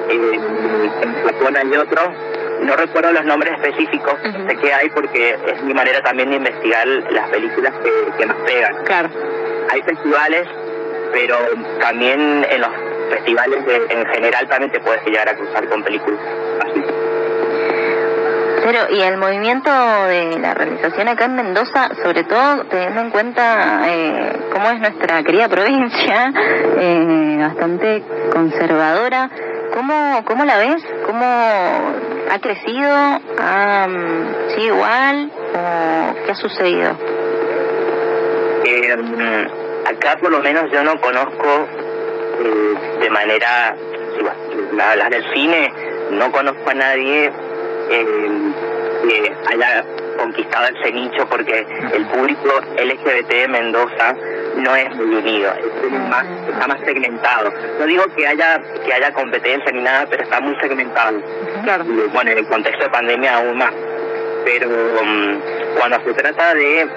en 0.09 1.24
Japón 1.25 1.57
hay 1.57 1.77
otro, 1.77 2.13
no 2.62 2.75
recuerdo 2.75 3.12
los 3.13 3.25
nombres 3.25 3.53
específicos, 3.53 4.15
de 4.24 4.55
qué 4.57 4.74
hay 4.74 4.89
porque 4.89 5.38
es 5.48 5.63
mi 5.63 5.74
manera 5.74 6.01
también 6.01 6.29
de 6.29 6.38
investigar 6.38 6.88
las 6.88 7.29
películas 7.29 7.74
que, 7.83 8.17
que 8.17 8.25
más 8.25 8.38
pegan. 8.45 8.75
Claro. 8.86 9.09
Hay 9.71 9.81
festivales, 9.81 10.48
pero 11.13 11.38
también 11.79 12.45
en 12.50 12.62
los 12.62 12.71
festivales 13.09 13.59
en 13.89 14.05
general 14.07 14.48
también 14.48 14.71
te 14.71 14.79
puedes 14.79 15.03
llegar 15.05 15.27
a 15.29 15.36
cruzar 15.36 15.67
con 15.67 15.83
películas 15.83 16.19
así. 16.62 16.78
Pero, 18.71 18.85
y 18.95 19.01
el 19.01 19.17
movimiento 19.17 19.71
de 19.71 20.38
la 20.39 20.53
realización 20.53 21.07
acá 21.07 21.25
en 21.25 21.35
Mendoza, 21.38 21.89
sobre 22.03 22.23
todo 22.23 22.65
teniendo 22.65 23.01
en 23.01 23.09
cuenta 23.09 23.81
eh, 23.88 24.31
cómo 24.53 24.69
es 24.69 24.79
nuestra 24.79 25.23
querida 25.23 25.49
provincia, 25.49 26.31
eh, 26.77 27.38
bastante 27.39 28.03
conservadora, 28.31 29.31
¿Cómo, 29.73 30.23
¿Cómo 30.23 30.45
la 30.45 30.57
ves? 30.59 30.83
¿Cómo 31.05 31.25
ha 31.25 32.39
crecido? 32.39 32.91
¿Ha, 33.39 33.88
¿Sigue 34.49 34.67
igual? 34.67 35.31
¿O 35.55 36.25
qué 36.25 36.31
ha 36.31 36.35
sucedido? 36.35 36.91
Eh, 38.65 39.47
acá 39.88 40.15
por 40.21 40.31
lo 40.31 40.41
menos 40.41 40.71
yo 40.71 40.83
no 40.83 41.01
conozco 41.01 41.67
eh, 42.43 42.99
de 43.01 43.09
manera, 43.09 43.75
si 44.15 44.79
hablas 44.79 45.09
del 45.09 45.23
cine, 45.33 45.73
no 46.11 46.31
conozco 46.31 46.69
a 46.69 46.73
nadie 46.75 47.31
eh, 47.89 48.51
que 49.08 49.34
haya 49.53 49.84
conquistado 50.17 50.67
ese 50.67 50.91
nicho 50.91 51.25
porque 51.29 51.65
el 51.93 52.05
público 52.08 52.50
LGBT 52.77 53.29
de 53.29 53.48
Mendoza 53.48 54.15
no 54.58 54.75
es 54.75 54.93
muy 54.96 55.15
unido, 55.15 55.51
es 55.53 55.91
más, 56.10 56.25
está 56.51 56.67
más 56.67 56.79
segmentado. 56.81 57.51
No 57.79 57.86
digo 57.86 58.03
que 58.15 58.27
haya 58.27 58.62
que 58.86 58.93
haya 58.93 59.13
competencia 59.13 59.72
ni 59.72 59.81
nada, 59.81 60.05
pero 60.10 60.24
está 60.24 60.41
muy 60.41 60.55
segmentado. 60.60 61.17
Claro. 61.63 61.86
Bueno, 62.13 62.31
en 62.31 62.38
el 62.39 62.48
contexto 62.48 62.84
de 62.84 62.89
pandemia 62.89 63.38
aún 63.38 63.58
más. 63.58 63.72
Pero 64.43 64.67
um, 64.69 65.39
cuando 65.77 66.00
se 66.03 66.13
trata 66.13 66.53
de, 66.55 66.81
eh, 66.81 66.88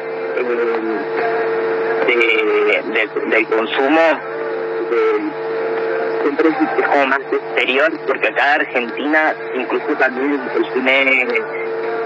de, 2.07 2.83
de- 2.93 3.27
del 3.37 3.47
consumo, 3.47 4.01
de- 4.91 5.42
siempre 6.23 6.49
es 6.49 6.55
es 6.79 6.88
como 6.88 7.07
más 7.07 7.21
exterior, 7.31 7.93
porque 8.07 8.29
acá 8.29 8.55
en 8.55 8.61
Argentina, 8.62 9.35
incluso 9.55 9.87
también 9.99 10.41
el 10.57 10.73
cine 10.73 11.26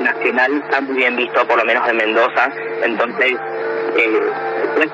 nacional 0.01 0.63
está 0.65 0.81
muy 0.81 0.97
bien 0.97 1.17
visto, 1.17 1.47
por 1.47 1.59
lo 1.59 1.65
menos 1.65 1.89
en 1.89 1.97
Mendoza, 1.97 2.51
entonces 2.83 3.33
eh, 3.97 4.21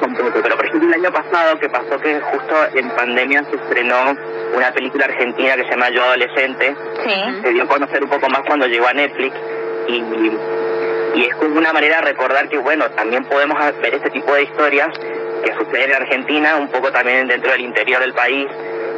un 0.00 0.14
poco. 0.16 0.30
Pero 0.42 0.56
por 0.56 0.66
ejemplo 0.66 0.88
el 0.88 0.94
año 1.04 1.12
pasado 1.12 1.58
que 1.58 1.68
pasó 1.68 1.98
que 2.00 2.20
justo 2.20 2.54
en 2.74 2.88
pandemia 2.90 3.44
se 3.50 3.56
estrenó 3.56 4.16
una 4.56 4.70
película 4.72 5.06
argentina 5.06 5.56
que 5.56 5.64
se 5.64 5.70
llama 5.70 5.90
Yo 5.90 6.02
Adolescente, 6.02 6.74
Sí. 7.04 7.40
se 7.42 7.50
dio 7.50 7.64
a 7.64 7.66
conocer 7.66 8.02
un 8.02 8.10
poco 8.10 8.28
más 8.28 8.40
cuando 8.46 8.66
llegó 8.66 8.86
a 8.86 8.92
Netflix 8.92 9.34
y, 9.88 10.02
y 11.14 11.24
es 11.24 11.34
como 11.36 11.58
una 11.58 11.72
manera 11.72 11.96
de 11.96 12.02
recordar 12.02 12.48
que 12.48 12.58
bueno, 12.58 12.88
también 12.90 13.24
podemos 13.24 13.58
ver 13.80 13.94
este 13.94 14.10
tipo 14.10 14.32
de 14.34 14.44
historias 14.44 14.88
que 15.44 15.52
suceden 15.54 15.90
en 15.90 15.96
Argentina, 15.96 16.56
un 16.56 16.68
poco 16.68 16.92
también 16.92 17.26
dentro 17.26 17.50
del 17.50 17.62
interior 17.62 18.00
del 18.00 18.12
país, 18.14 18.46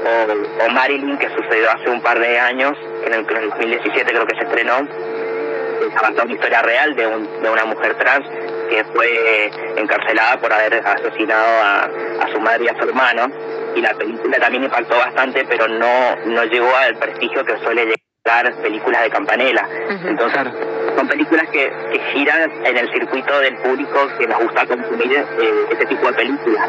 o, 0.06 0.64
o 0.64 0.68
Marilyn 0.70 1.16
que 1.18 1.28
sucedió 1.30 1.70
hace 1.70 1.88
un 1.90 2.00
par 2.02 2.18
de 2.18 2.38
años, 2.38 2.76
en 3.06 3.14
el, 3.14 3.20
en 3.30 3.36
el 3.36 3.50
2017 3.50 4.04
creo 4.12 4.26
que 4.26 4.36
se 4.36 4.42
estrenó, 4.44 4.78
en 4.78 6.20
una 6.24 6.32
historia 6.32 6.62
real 6.62 6.94
de, 6.96 7.06
un- 7.06 7.42
de 7.42 7.50
una 7.50 7.64
mujer 7.66 7.94
trans 7.96 8.26
que 8.68 8.84
fue 8.94 9.50
encarcelada 9.76 10.38
por 10.40 10.52
haber 10.52 10.82
asesinado 10.86 11.46
a, 11.62 11.84
a 12.24 12.28
su 12.32 12.40
madre 12.40 12.64
y 12.64 12.68
a 12.68 12.78
su 12.80 12.88
hermano 12.88 13.28
y 13.76 13.80
la 13.80 13.92
película 13.94 14.38
también 14.38 14.64
impactó 14.64 14.96
bastante 14.96 15.44
pero 15.48 15.68
no 15.68 16.16
no 16.26 16.44
llegó 16.44 16.74
al 16.74 16.96
prestigio 16.96 17.44
que 17.44 17.58
suele 17.58 17.84
llegar 17.86 18.54
películas 18.62 19.02
de 19.02 19.10
Campanella 19.10 19.68
Ujú. 19.94 20.08
entonces 20.08 20.32
Claro. 20.40 20.52
son 20.96 21.08
películas 21.08 21.46
que, 21.50 21.70
que 21.92 21.98
giran 22.12 22.50
en 22.64 22.76
el 22.78 22.90
circuito 22.92 23.38
del 23.40 23.56
público 23.58 24.08
que 24.18 24.26
nos 24.26 24.38
gusta 24.42 24.66
consumir 24.66 25.12
eh, 25.12 25.66
este 25.70 25.86
tipo 25.86 26.06
de 26.08 26.12
películas 26.14 26.68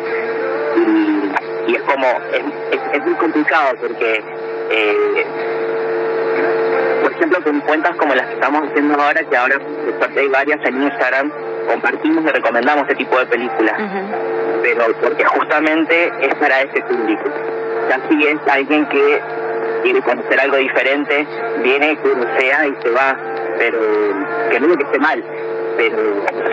y, 1.68 1.76
es 1.76 1.82
como 1.84 2.06
es, 2.32 2.42
es, 2.72 2.80
es 2.94 3.06
muy 3.06 3.14
complicado 3.16 3.76
porque 3.82 4.22
eh, 4.70 5.26
por 7.02 7.12
ejemplo, 7.12 7.44
con 7.44 7.60
cuentas 7.62 7.96
como 7.98 8.14
las 8.16 8.26
que 8.28 8.34
estamos 8.34 8.68
haciendo 8.68 9.02
ahora, 9.02 9.22
que 9.24 9.38
ahora 9.38 9.60
por 9.60 9.98
suerte 10.00 10.20
hay 10.20 10.28
varias 10.28 10.60
en 10.66 10.82
Instagram, 10.84 11.32
compartimos 11.68 12.24
y 12.26 12.28
recomendamos 12.28 12.84
este 12.84 12.96
tipo 12.96 13.18
de 13.20 13.26
películas, 13.28 13.76
pero 14.64 14.86
porque 15.02 15.24
justamente 15.24 16.12
es 16.22 16.36
para 16.36 16.62
ese 16.62 16.82
público. 16.82 17.24
Ya 17.90 18.00
si 18.10 18.28
es 18.28 18.38
alguien 18.52 18.86
que 18.88 19.22
quiere 19.84 20.02
conocer 20.02 20.40
algo 20.40 20.58
diferente, 20.58 21.28
viene, 21.64 21.98
sea 22.40 22.68
y 22.68 22.76
se 22.82 22.90
va, 22.90 23.16
pero 23.60 23.78
que 24.50 24.60
no 24.60 24.68
digo 24.68 24.78
que 24.80 24.84
esté 24.86 25.00
mal, 25.00 25.24
pero 25.78 25.98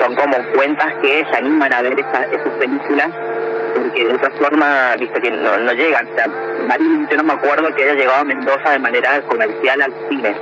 son 0.00 0.14
como 0.14 0.36
cuentas 0.54 0.94
que 1.00 1.24
se 1.30 1.36
animan 1.36 1.72
a 1.72 1.82
ver 1.82 1.98
esa- 1.98 2.26
esas 2.26 2.52
películas 2.58 3.08
porque 3.74 4.06
de 4.06 4.14
otra 4.14 4.30
forma, 4.30 4.96
viste 4.98 5.20
que 5.20 5.30
no, 5.30 5.56
no 5.58 5.72
llegan. 5.72 6.08
O 6.08 6.14
sea, 6.14 6.26
yo 7.10 7.16
no 7.16 7.22
me 7.24 7.32
acuerdo 7.32 7.74
que 7.74 7.84
haya 7.84 7.94
llegado 7.94 8.20
a 8.20 8.24
Mendoza 8.24 8.70
de 8.70 8.78
manera 8.78 9.20
comercial 9.22 9.82
al 9.82 9.92
cine. 10.08 10.36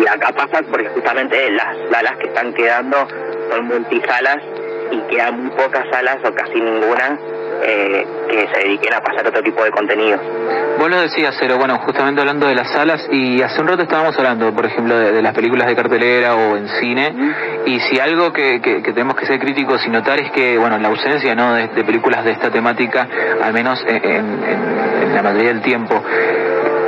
Y 0.00 0.06
acá 0.08 0.32
pasa 0.32 0.62
porque 0.70 0.88
justamente 0.88 1.50
las 1.52 1.76
salas 1.92 2.16
que 2.16 2.26
están 2.26 2.52
quedando 2.52 3.06
son 3.50 3.66
multisalas 3.66 4.38
y 4.90 4.98
quedan 5.08 5.40
muy 5.42 5.50
pocas 5.50 5.84
salas 5.90 6.18
o 6.24 6.34
casi 6.34 6.60
ninguna 6.60 7.18
eh, 7.62 8.06
se 8.40 8.58
dediquen 8.60 8.94
a 8.94 9.00
pasar 9.00 9.26
otro 9.26 9.42
tipo 9.42 9.62
de 9.64 9.70
contenido. 9.70 10.18
Vos 10.78 10.90
lo 10.90 11.00
decías, 11.00 11.34
Cero, 11.38 11.56
bueno, 11.58 11.78
justamente 11.78 12.20
hablando 12.20 12.46
de 12.46 12.54
las 12.54 12.70
salas, 12.70 13.06
y 13.10 13.40
hace 13.42 13.60
un 13.60 13.68
rato 13.68 13.82
estábamos 13.82 14.16
hablando, 14.18 14.52
por 14.54 14.66
ejemplo, 14.66 14.96
de, 14.98 15.22
las 15.22 15.34
películas 15.34 15.66
de 15.66 15.74
cartelera 15.74 16.34
o 16.36 16.56
en 16.56 16.68
cine, 16.68 17.14
y 17.64 17.80
si 17.80 17.98
algo 17.98 18.32
que, 18.32 18.60
tenemos 18.84 19.16
que 19.16 19.26
ser 19.26 19.38
críticos 19.38 19.84
y 19.86 19.90
notar 19.90 20.20
es 20.20 20.30
que, 20.32 20.58
bueno, 20.58 20.78
la 20.78 20.88
ausencia 20.88 21.34
¿no? 21.34 21.54
de, 21.54 21.68
películas 21.68 22.24
de 22.24 22.32
esta 22.32 22.50
temática, 22.50 23.08
al 23.42 23.52
menos 23.52 23.82
en, 23.86 25.14
la 25.14 25.22
mayoría 25.22 25.48
del 25.48 25.62
tiempo, 25.62 26.02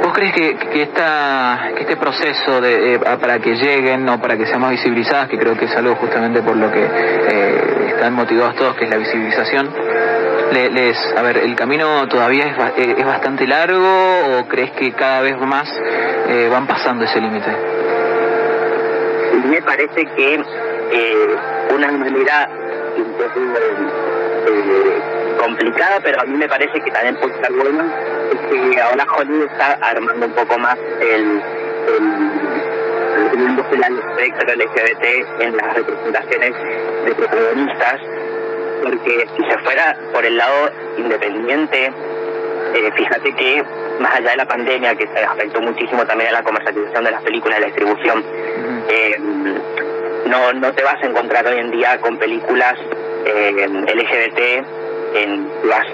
¿Vos 0.03 0.17
crees 0.17 0.33
que, 0.33 0.57
que, 0.57 0.83
esta, 0.83 1.71
que 1.75 1.83
este 1.83 1.97
proceso 1.97 2.63
de, 2.63 2.99
para 3.21 3.39
que 3.41 3.55
lleguen 3.55 4.09
o 4.09 4.19
para 4.19 4.39
que 4.39 4.47
sean 4.47 4.61
más 4.61 4.71
visibilizadas, 4.71 5.29
que 5.29 5.39
creo 5.39 5.55
que 5.55 5.67
es 5.67 5.77
algo 5.77 5.97
justamente 5.97 6.41
por 6.41 6.57
lo 6.57 6.73
que 6.73 6.83
eh, 6.83 7.89
están 7.91 8.15
motivados 8.15 8.57
todos, 8.57 8.77
que 8.77 8.85
es 8.85 8.91
la 8.91 8.97
visibilización, 8.97 9.69
le- 10.53 10.71
les, 10.71 10.97
a 11.17 11.23
ver, 11.23 11.39
¿el 11.39 11.55
camino 11.57 12.07
todavía 12.09 12.47
es, 12.47 12.57
eh, 12.79 12.95
es 12.99 13.07
bastante 13.07 13.47
largo 13.47 14.39
o 14.39 14.49
crees 14.49 14.71
que 14.73 14.93
cada 14.93 15.21
vez 15.23 15.37
más 15.39 15.69
eh, 16.29 16.49
van 16.51 16.67
pasando 16.67 17.05
ese 17.05 17.21
límite? 17.21 17.51
Me 19.51 19.63
parece 19.63 20.05
que 20.17 20.35
eh, 20.93 21.37
una 21.75 21.91
manera 21.93 22.49
eh, 24.47 25.01
complicada, 25.41 26.01
pero 26.03 26.21
a 26.21 26.25
mí 26.25 26.37
me 26.37 26.49
parece 26.49 26.81
que 26.81 26.91
también 26.91 27.17
puede 27.17 27.35
estar 27.35 27.53
buena, 27.53 27.85
es 28.33 28.41
que 28.51 28.81
ahora 28.81 29.07
Hollywood 29.17 29.45
está 29.51 29.79
armando 29.83 30.27
un 30.27 30.33
poco 30.33 30.59
más 30.59 30.77
el, 31.01 31.41
el, 31.89 33.33
el 33.33 33.39
mundo 33.39 33.65
del 33.71 33.99
espectro 33.99 34.55
LGBT 34.55 35.05
en 35.43 35.57
las 35.57 35.75
representaciones 35.75 36.53
de 37.05 37.15
protagonistas, 37.15 38.01
porque 38.83 39.27
si 39.37 39.51
se 39.51 39.59
fuera 39.59 39.97
por 40.13 40.25
el 40.25 40.37
lado 40.37 40.71
independiente, 40.97 41.93
eh, 42.75 42.91
fíjate 42.95 43.33
que 43.35 43.65
más 44.01 44.15
allá 44.15 44.31
de 44.31 44.37
la 44.37 44.47
pandemia, 44.47 44.95
que 44.95 45.07
se 45.07 45.25
afectó 45.25 45.61
muchísimo 45.61 46.05
también 46.07 46.31
a 46.31 46.33
la 46.35 46.43
comercialización 46.43 47.05
de 47.05 47.11
las 47.11 47.23
películas 47.23 47.61
la 47.61 47.67
distribución, 47.67 48.25
eh, 48.89 49.17
no, 50.27 50.53
no 50.53 50.73
te 50.73 50.85
vas 50.85 51.03
a 51.03 51.07
encontrar 51.07 51.47
hoy 51.47 51.59
en 51.59 51.71
día 51.71 51.99
con 52.01 52.19
películas 52.19 52.75
eh, 53.25 53.69
LGBT 53.69 54.67
en 55.15 55.49
vas 55.69 55.87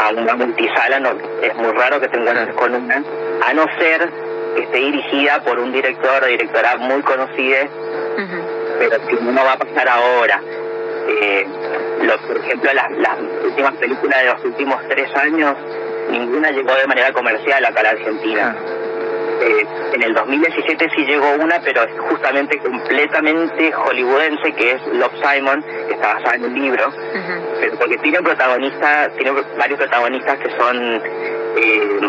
a 0.00 0.10
una 0.10 0.34
multisala, 0.34 1.00
no, 1.00 1.10
es 1.42 1.54
muy 1.56 1.72
raro 1.72 2.00
que 2.00 2.08
te 2.08 2.18
encuentres 2.18 2.54
con 2.54 2.74
una, 2.74 3.02
a 3.46 3.54
no 3.54 3.66
ser 3.78 4.08
que 4.54 4.62
esté 4.62 4.78
dirigida 4.78 5.42
por 5.42 5.58
un 5.58 5.72
director 5.72 6.22
o 6.22 6.26
directora 6.26 6.76
muy 6.76 7.02
conocida, 7.02 7.68
pero 8.78 9.06
que 9.06 9.16
no 9.22 9.44
va 9.44 9.52
a 9.52 9.58
pasar 9.58 9.88
ahora. 9.88 10.40
Eh, 11.08 11.46
lo- 12.02 12.18
por 12.26 12.36
ejemplo, 12.38 12.70
las, 12.72 12.90
las 12.98 13.18
últimas 13.44 13.74
películas 13.76 14.20
de 14.22 14.26
los 14.28 14.44
últimos 14.44 14.80
tres 14.88 15.14
años, 15.16 15.54
ninguna 16.10 16.50
llegó 16.50 16.74
de 16.74 16.86
manera 16.86 17.12
comercial 17.12 17.64
acá 17.64 17.80
a 17.80 17.82
la 17.84 17.90
Argentina. 17.90 18.56
Eh, 19.40 19.66
en 19.92 20.02
el 20.02 20.14
2017 20.14 20.88
sí 20.96 21.04
llegó 21.04 21.30
una, 21.40 21.60
pero 21.60 21.82
es 21.84 21.90
justamente 22.00 22.58
completamente 22.58 23.70
hollywoodense, 23.70 24.52
que 24.54 24.72
es 24.72 24.86
Love 24.94 25.12
Simon, 25.22 25.62
que 25.86 25.94
está 25.94 26.14
basada 26.14 26.36
en 26.36 26.44
un 26.46 26.54
libro, 26.54 26.90
pero 27.60 27.76
porque 27.78 27.98
tiene 27.98 28.18
un 28.18 28.24
protagonista, 28.24 29.10
tiene 29.16 29.32
varios 29.58 29.78
protagonistas 29.78 30.38
que 30.38 30.50
son 30.56 31.02
eh, 31.56 32.00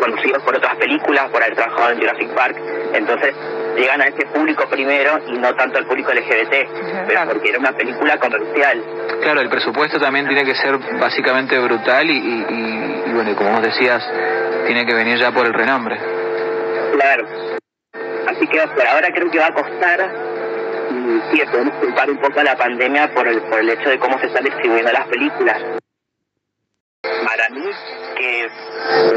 conocidos 0.00 0.42
por 0.42 0.56
otras 0.56 0.74
películas, 0.76 1.28
por 1.30 1.42
haber 1.42 1.54
trabajado 1.54 1.90
en 1.92 1.98
Jurassic 2.00 2.28
Park, 2.34 2.56
entonces 2.94 3.34
llegan 3.76 4.00
a 4.00 4.06
ese 4.06 4.26
público 4.26 4.64
primero 4.68 5.18
y 5.28 5.32
no 5.38 5.54
tanto 5.54 5.78
al 5.78 5.86
público 5.86 6.12
LGBT, 6.12 6.50
pero 6.50 7.06
claro. 7.08 7.30
porque 7.32 7.48
era 7.50 7.58
una 7.58 7.72
película 7.72 8.18
comercial. 8.18 8.82
Claro, 9.22 9.40
el 9.40 9.48
presupuesto 9.48 9.98
también 10.00 10.26
tiene 10.26 10.44
que 10.44 10.54
ser 10.54 10.76
básicamente 10.98 11.58
brutal 11.58 12.08
y, 12.10 12.12
y, 12.18 12.46
y- 12.48 13.02
y 13.10 13.12
bueno, 13.14 13.30
y 13.30 13.34
como 13.34 13.52
vos 13.52 13.62
decías, 13.62 14.02
tiene 14.66 14.86
que 14.86 14.94
venir 14.94 15.18
ya 15.18 15.32
por 15.32 15.46
el 15.46 15.52
renombre. 15.54 15.98
Claro. 16.92 17.26
Así 18.28 18.46
que 18.46 18.58
por 18.74 18.86
ahora 18.86 19.08
creo 19.14 19.30
que 19.30 19.38
va 19.38 19.46
a 19.46 19.54
costar. 19.54 20.00
Y 20.90 21.36
sí, 21.36 21.42
podemos 21.50 21.74
culpar 21.76 22.10
un 22.10 22.18
poco 22.18 22.40
a 22.40 22.44
la 22.44 22.56
pandemia 22.56 23.12
por 23.14 23.26
el, 23.26 23.40
por 23.42 23.60
el 23.60 23.70
hecho 23.70 23.88
de 23.88 23.98
cómo 23.98 24.18
se 24.18 24.26
están 24.26 24.44
distribuyendo 24.44 24.92
las 24.92 25.06
películas. 25.08 25.58
Para 27.02 27.48
mí, 27.50 27.64
que 28.16 28.48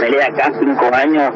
de 0.09 0.23
acá 0.23 0.51
cinco 0.59 0.89
años, 0.93 1.31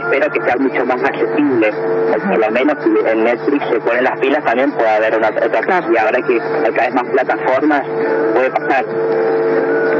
espero 0.00 0.30
que 0.30 0.40
sea 0.42 0.56
mucho 0.56 0.84
más 0.86 1.02
accesible. 1.02 1.72
Por 2.10 2.38
lo 2.38 2.50
menos 2.50 2.76
si 2.82 3.08
en 3.08 3.24
Netflix 3.24 3.64
se 3.68 3.80
ponen 3.80 4.04
las 4.04 4.18
pilas 4.18 4.44
también 4.44 4.72
puede 4.72 4.88
haber 4.88 5.16
una 5.16 5.28
otra. 5.28 5.60
Y 5.92 5.96
ahora 5.96 6.20
que 6.22 6.32
hay 6.32 6.72
cada 6.72 6.86
vez 6.86 6.94
más 6.94 7.04
plataformas, 7.04 7.82
puede 8.34 8.50
pasar. 8.50 8.84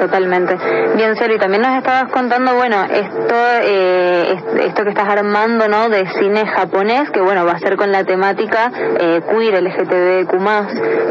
Totalmente. 0.01 0.57
Bien, 0.97 1.15
Cero, 1.19 1.35
y 1.35 1.39
también 1.39 1.63
nos 1.63 1.77
estabas 1.77 2.11
contando, 2.11 2.55
bueno, 2.55 2.85
esto, 2.85 3.35
eh, 3.63 4.35
esto 4.65 4.83
que 4.83 4.89
estás 4.89 5.09
armando, 5.09 5.69
¿no? 5.69 5.91
De 5.91 6.07
cine 6.19 6.47
japonés, 6.47 7.11
que 7.11 7.21
bueno, 7.21 7.45
va 7.45 7.53
a 7.53 7.59
ser 7.59 7.77
con 7.77 7.93
la 7.93 8.05
temática 8.05 8.73
eh, 8.99 9.21
queer, 9.29 9.63
LGTBQ+. 9.63 10.33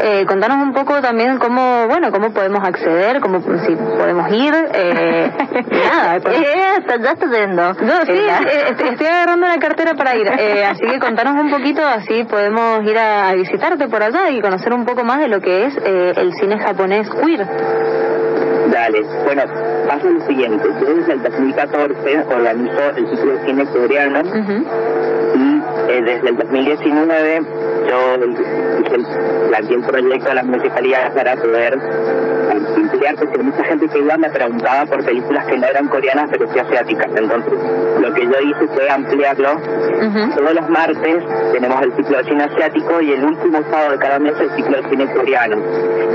Eh, 0.02 0.24
contanos 0.26 0.56
un 0.58 0.72
poco 0.72 1.00
también 1.00 1.38
cómo, 1.38 1.86
bueno, 1.86 2.10
cómo 2.10 2.32
podemos 2.32 2.66
acceder, 2.66 3.20
cómo 3.20 3.40
si 3.40 3.76
podemos 3.76 4.28
ir. 4.32 4.54
Eh, 4.74 5.30
nada, 5.70 6.16
eh, 6.16 6.82
ya 7.00 7.12
estás 7.12 7.30
yendo. 7.30 7.72
No, 7.74 8.04
sí, 8.04 8.12
eh, 8.12 8.74
estoy 8.90 9.06
agarrando 9.06 9.46
la 9.46 9.58
cartera 9.58 9.94
para 9.94 10.16
ir. 10.16 10.26
Eh, 10.26 10.64
así 10.64 10.82
que 10.82 10.98
contanos 10.98 11.40
un 11.40 11.50
poquito, 11.50 11.86
así 11.86 12.24
podemos 12.24 12.84
ir 12.84 12.98
a, 12.98 13.34
visitarte 13.34 13.86
por 13.86 14.02
allá 14.02 14.30
y 14.30 14.40
conocer 14.40 14.72
un 14.72 14.84
poco 14.84 15.04
más 15.04 15.20
de 15.20 15.28
lo 15.28 15.40
que 15.40 15.66
es 15.66 15.76
eh, 15.84 16.12
el 16.16 16.32
cine 16.34 16.58
japonés 16.58 17.08
queer. 17.08 17.46
Dale, 18.70 19.02
bueno, 19.24 19.42
pasa 19.88 20.08
lo 20.08 20.26
siguiente. 20.26 20.68
Yo 20.80 20.94
desde 20.94 21.12
el 21.12 21.22
2014 21.22 22.18
organizo 22.34 22.90
el 22.96 23.08
ciclo 23.08 23.32
de 23.32 23.46
cine 23.46 23.64
coreano. 23.66 24.22
Y 25.34 25.62
eh, 25.92 26.02
desde 26.02 26.28
el 26.28 26.36
2019 26.36 27.42
yo 27.88 27.98
planteé 29.48 29.76
un 29.76 29.82
proyecto 29.82 30.28
de 30.28 30.34
las 30.34 30.44
municipalidades 30.44 31.10
para 31.12 31.36
poder 31.36 31.78
porque 33.18 33.42
mucha 33.42 33.64
gente 33.64 33.88
que 33.88 33.98
iba 33.98 34.16
me 34.16 34.30
preguntaba 34.30 34.86
por 34.86 35.04
películas 35.04 35.46
que 35.46 35.58
no 35.58 35.66
eran 35.66 35.88
coreanas 35.88 36.28
pero 36.30 36.50
sí 36.52 36.58
asiáticas. 36.58 37.08
Entonces, 37.14 37.52
lo 38.00 38.14
que 38.14 38.22
yo 38.24 38.40
hice 38.40 38.66
fue 38.74 38.90
ampliarlo. 38.90 39.48
Todos 40.36 40.54
los 40.54 40.68
martes 40.68 41.24
tenemos 41.52 41.82
el 41.82 41.92
ciclo 41.96 42.18
de 42.18 42.24
cine 42.24 42.44
asiático 42.44 43.00
y 43.00 43.12
el 43.12 43.24
último 43.24 43.62
sábado 43.70 43.92
de 43.92 43.98
cada 43.98 44.18
mes 44.18 44.34
el 44.40 44.50
ciclo 44.56 44.82
de 44.82 44.88
cine 44.88 45.12
coreano. 45.12 45.56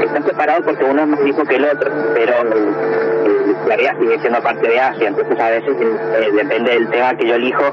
Están 0.01 0.23
separados 0.25 0.65
porque 0.65 0.84
uno 0.84 1.01
es 1.01 1.08
más 1.08 1.23
viejo 1.23 1.43
que 1.43 1.55
el 1.55 1.65
otro, 1.65 1.91
pero 2.13 2.34
eh, 2.34 3.55
Corea 3.63 3.95
sigue 3.99 4.19
siendo 4.19 4.41
parte 4.41 4.67
de 4.67 4.79
Asia, 4.79 5.08
entonces 5.08 5.39
a 5.39 5.49
veces 5.49 5.75
eh, 5.79 6.29
depende 6.34 6.71
del 6.71 6.89
tema 6.89 7.15
que 7.15 7.27
yo 7.27 7.36
elijo. 7.36 7.63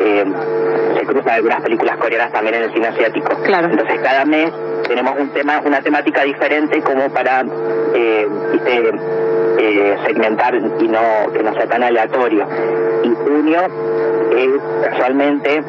Eh, 0.00 0.24
se 0.98 1.06
cruzan 1.06 1.34
algunas 1.34 1.60
películas 1.62 1.96
coreanas 1.96 2.32
también 2.32 2.54
en 2.54 2.62
el 2.64 2.72
cine 2.72 2.88
asiático. 2.88 3.34
Claro. 3.42 3.68
Entonces 3.68 4.00
cada 4.00 4.24
mes 4.24 4.50
tenemos 4.88 5.14
un 5.18 5.28
tema, 5.30 5.60
una 5.64 5.80
temática 5.80 6.22
diferente 6.22 6.80
como 6.82 7.08
para 7.10 7.44
eh, 7.94 8.28
eh, 9.58 9.96
segmentar 10.06 10.54
y 10.54 10.88
no 10.88 11.32
que 11.32 11.42
no 11.42 11.52
sea 11.54 11.66
tan 11.66 11.82
aleatorio. 11.82 12.46
Y 13.02 13.08
junio 13.08 13.60
es 14.36 14.88
casualmente 14.88 15.62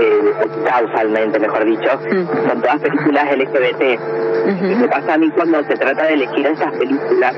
eh, 0.00 0.34
causalmente, 0.64 1.38
mejor 1.40 1.64
dicho, 1.64 1.90
son 2.46 2.60
todas 2.60 2.78
películas 2.80 3.24
LGBT. 3.36 4.00
Lo 4.62 4.78
que 4.82 4.88
pasa 4.88 5.14
a 5.14 5.18
mí 5.18 5.30
cuando 5.30 5.62
se 5.64 5.74
trata 5.74 6.04
de 6.04 6.14
elegir 6.14 6.46
esas 6.46 6.72
películas 6.72 7.34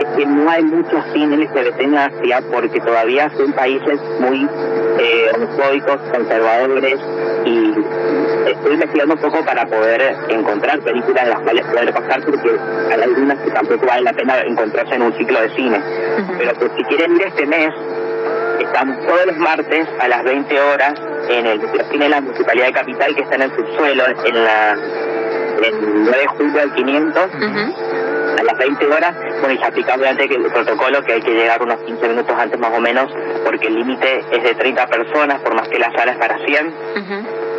es 0.00 0.06
que 0.16 0.26
no 0.26 0.50
hay 0.50 0.64
mucho 0.64 1.02
cine 1.12 1.36
LGBT 1.36 1.80
en 1.80 1.96
Asia 1.96 2.42
porque 2.50 2.80
todavía 2.80 3.30
son 3.36 3.52
países 3.52 4.00
muy 4.20 4.48
eh, 4.98 5.30
homofóbicos, 5.36 5.98
conservadores 6.12 6.98
y 7.44 7.74
estoy 8.52 8.74
investigando 8.74 9.14
un 9.14 9.20
poco 9.20 9.44
para 9.44 9.66
poder 9.66 10.16
encontrar 10.28 10.80
películas 10.80 11.24
en 11.24 11.30
las 11.30 11.40
cuales 11.40 11.64
poder 11.66 11.92
pasar 11.92 12.20
porque 12.24 12.50
hay 12.92 13.02
algunas 13.02 13.38
que 13.38 13.50
tampoco 13.50 13.86
vale 13.86 14.02
la 14.02 14.12
pena 14.12 14.40
encontrarse 14.40 14.94
en 14.94 15.02
un 15.02 15.12
ciclo 15.14 15.40
de 15.40 15.50
cine. 15.54 15.80
Pero 16.38 16.54
pues, 16.54 16.70
si 16.76 16.84
quieren 16.84 17.16
ir 17.16 17.22
este 17.22 17.46
mes, 17.46 17.74
estamos 18.60 19.06
todos 19.06 19.26
los 19.26 19.36
martes 19.38 19.88
a 20.00 20.08
las 20.08 20.24
20 20.24 20.60
horas 20.60 20.94
en 21.28 21.46
el 21.46 21.60
cine 21.90 22.04
de 22.04 22.10
la 22.10 22.20
Municipalidad 22.20 22.66
de 22.66 22.72
Capital 22.72 23.14
que 23.14 23.22
está 23.22 23.36
en 23.36 23.42
el 23.42 23.50
subsuelo, 23.54 24.04
en 24.24 24.44
la 24.44 24.76
el 25.62 26.04
9 26.04 26.18
de 26.18 26.26
julio 26.28 26.60
del 26.60 26.72
500 26.72 27.22
a 28.38 28.42
las 28.44 28.58
20 28.58 28.86
horas, 28.86 29.14
bueno, 29.40 29.54
y 29.54 29.58
se 29.58 29.64
aplica 29.64 29.94
obviamente 29.94 30.32
el 30.32 30.52
protocolo 30.52 31.02
que 31.02 31.14
hay 31.14 31.20
que 31.20 31.32
llegar 31.32 31.60
unos 31.62 31.78
15 31.78 32.08
minutos 32.08 32.36
antes 32.38 32.58
más 32.60 32.70
o 32.72 32.80
menos, 32.80 33.10
porque 33.44 33.66
el 33.66 33.74
límite 33.74 34.24
es 34.30 34.42
de 34.42 34.54
30 34.54 34.86
personas, 34.86 35.40
por 35.40 35.54
más 35.54 35.68
que 35.68 35.78
la 35.78 35.90
sala 35.92 36.12
es 36.12 36.18
para 36.18 36.38
100. 36.38 36.74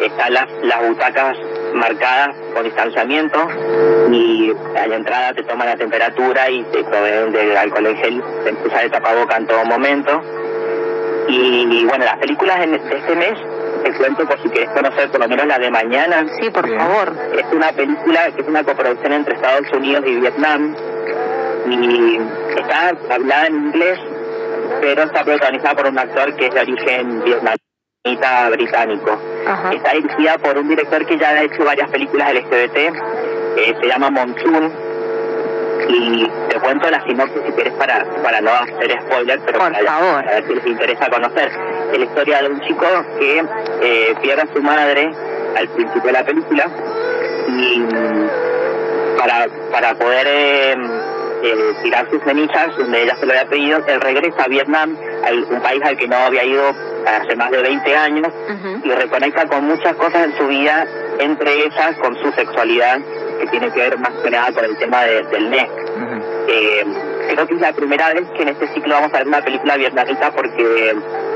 Están 0.01 0.33
las, 0.33 0.47
las 0.63 0.87
butacas 0.87 1.37
marcadas 1.73 2.35
con 2.53 2.63
distanciamiento 2.63 3.39
y 4.11 4.53
a 4.77 4.87
la 4.87 4.95
entrada 4.95 5.33
te 5.33 5.43
toman 5.43 5.67
la 5.67 5.75
temperatura 5.75 6.49
y 6.49 6.63
te 6.63 6.83
proveen 6.83 7.31
de 7.31 7.57
alcohol 7.57 7.87
en 7.87 7.97
gel, 7.97 8.23
te 8.43 8.49
empieza 8.49 8.79
de 8.79 8.89
tapaboca 8.89 9.37
en 9.37 9.47
todo 9.47 9.65
momento. 9.65 10.21
Y, 11.27 11.85
bueno, 11.85 12.05
las 12.05 12.17
películas 12.17 12.59
de 12.59 12.75
este 12.75 13.15
mes 13.15 13.37
te 13.83 13.93
cuento 13.93 14.25
por 14.25 14.41
si 14.41 14.49
quieres 14.49 14.69
conocer 14.71 15.09
por 15.11 15.19
lo 15.19 15.27
menos 15.27 15.45
la 15.45 15.59
de 15.59 15.69
mañana. 15.69 16.25
Sí, 16.39 16.49
por 16.49 16.67
favor. 16.67 17.13
Es 17.37 17.45
una 17.53 17.71
película 17.71 18.31
que 18.35 18.41
es 18.41 18.47
una 18.47 18.63
coproducción 18.63 19.13
entre 19.13 19.35
Estados 19.35 19.71
Unidos 19.71 20.03
y 20.07 20.15
Vietnam 20.15 20.75
y 21.69 22.19
está 22.57 22.97
hablada 23.13 23.45
en 23.45 23.55
inglés, 23.55 23.99
pero 24.81 25.03
está 25.03 25.23
protagonizada 25.23 25.75
por 25.75 25.87
un 25.87 25.99
actor 25.99 26.35
que 26.35 26.47
es 26.47 26.53
de 26.53 26.61
origen 26.61 27.23
vietnamita 27.23 27.68
británico. 28.17 29.17
Está 29.71 29.91
dirigida 29.93 30.37
por 30.37 30.57
un 30.57 30.67
director 30.67 31.05
que 31.05 31.17
ya 31.17 31.29
ha 31.29 31.43
hecho 31.43 31.63
varias 31.63 31.89
películas 31.89 32.33
LGBT, 32.33 32.77
eh, 32.77 33.75
se 33.79 33.87
llama 33.87 34.09
Monsoon 34.09 34.71
y 35.89 36.27
te 36.49 36.59
cuento 36.59 36.89
la 36.89 37.03
sinopsis 37.03 37.41
si 37.45 37.51
quieres 37.53 37.73
para, 37.73 38.05
para 38.21 38.41
no 38.41 38.51
hacer 38.51 38.91
spoiler, 39.01 39.39
pero 39.45 39.59
Por 39.59 39.71
para, 39.71 39.85
favor. 39.85 40.23
para 40.23 40.31
ver 40.35 40.47
si 40.47 40.55
les 40.55 40.65
interesa 40.67 41.09
conocer. 41.09 41.51
Es 41.93 41.99
la 41.99 42.05
historia 42.05 42.41
de 42.43 42.49
un 42.49 42.61
chico 42.61 42.85
que 43.17 43.43
eh, 43.81 44.15
pierde 44.21 44.41
a 44.43 44.53
su 44.53 44.61
madre 44.61 45.11
al 45.57 45.67
principio 45.69 46.03
de 46.03 46.11
la 46.11 46.23
película 46.23 46.65
y 47.47 47.83
para, 49.17 49.47
para 49.71 49.95
poder 49.95 50.27
eh, 50.29 50.75
eh, 51.43 51.73
tirar 51.83 52.07
sus 52.11 52.21
cenizas, 52.23 52.75
donde 52.77 53.03
ella 53.03 53.15
se 53.19 53.25
lo 53.25 53.31
había 53.31 53.45
pedido, 53.45 53.79
él 53.87 54.01
regresa 54.01 54.43
a 54.43 54.47
Vietnam, 54.47 54.95
al- 55.25 55.43
un 55.49 55.61
país 55.61 55.81
al 55.83 55.97
que 55.97 56.07
no 56.07 56.17
había 56.17 56.43
ido 56.43 56.63
hace 57.05 57.35
más 57.35 57.51
de 57.51 57.61
20 57.61 57.95
años, 57.95 58.27
y 58.83 58.89
reconecta 58.91 59.45
con 59.47 59.65
muchas 59.65 59.95
cosas 59.95 60.25
en 60.25 60.37
su 60.37 60.47
vida, 60.47 60.85
entre 61.19 61.53
ellas 61.65 61.95
con 62.01 62.15
su 62.21 62.31
sexualidad, 62.31 62.99
que 63.39 63.47
tiene 63.47 63.71
que 63.71 63.79
ver 63.79 63.97
más 63.99 64.11
que 64.23 64.29
nada 64.29 64.51
con 64.51 64.65
el 64.65 64.77
tema 64.77 65.03
de- 65.03 65.23
del 65.23 65.49
NEC. 65.49 65.69
Eh, 66.47 66.83
creo 67.33 67.47
que 67.47 67.53
es 67.55 67.61
la 67.61 67.73
primera 67.73 68.13
vez 68.13 68.23
que 68.35 68.41
en 68.41 68.49
este 68.49 68.67
ciclo 68.73 68.95
vamos 68.95 69.13
a 69.13 69.17
ver 69.19 69.27
una 69.27 69.41
película 69.41 69.77
vietnamita 69.77 70.31
porque 70.31 70.89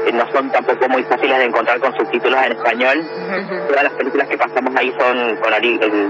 eh, 0.08 0.12
no 0.13 0.30
son 0.32 0.49
tampoco 0.52 0.89
muy 0.89 1.04
fáciles 1.04 1.38
de 1.38 1.45
encontrar 1.45 1.80
con 1.80 1.95
subtítulos 1.95 2.39
en 2.45 2.52
español. 2.54 3.04
Todas 3.67 3.84
las 3.84 3.93
películas 3.93 4.28
que 4.28 4.38
pasamos 4.38 4.76
ahí 4.76 4.93
son 4.99 5.36
con 5.38 5.54
el 5.54 5.65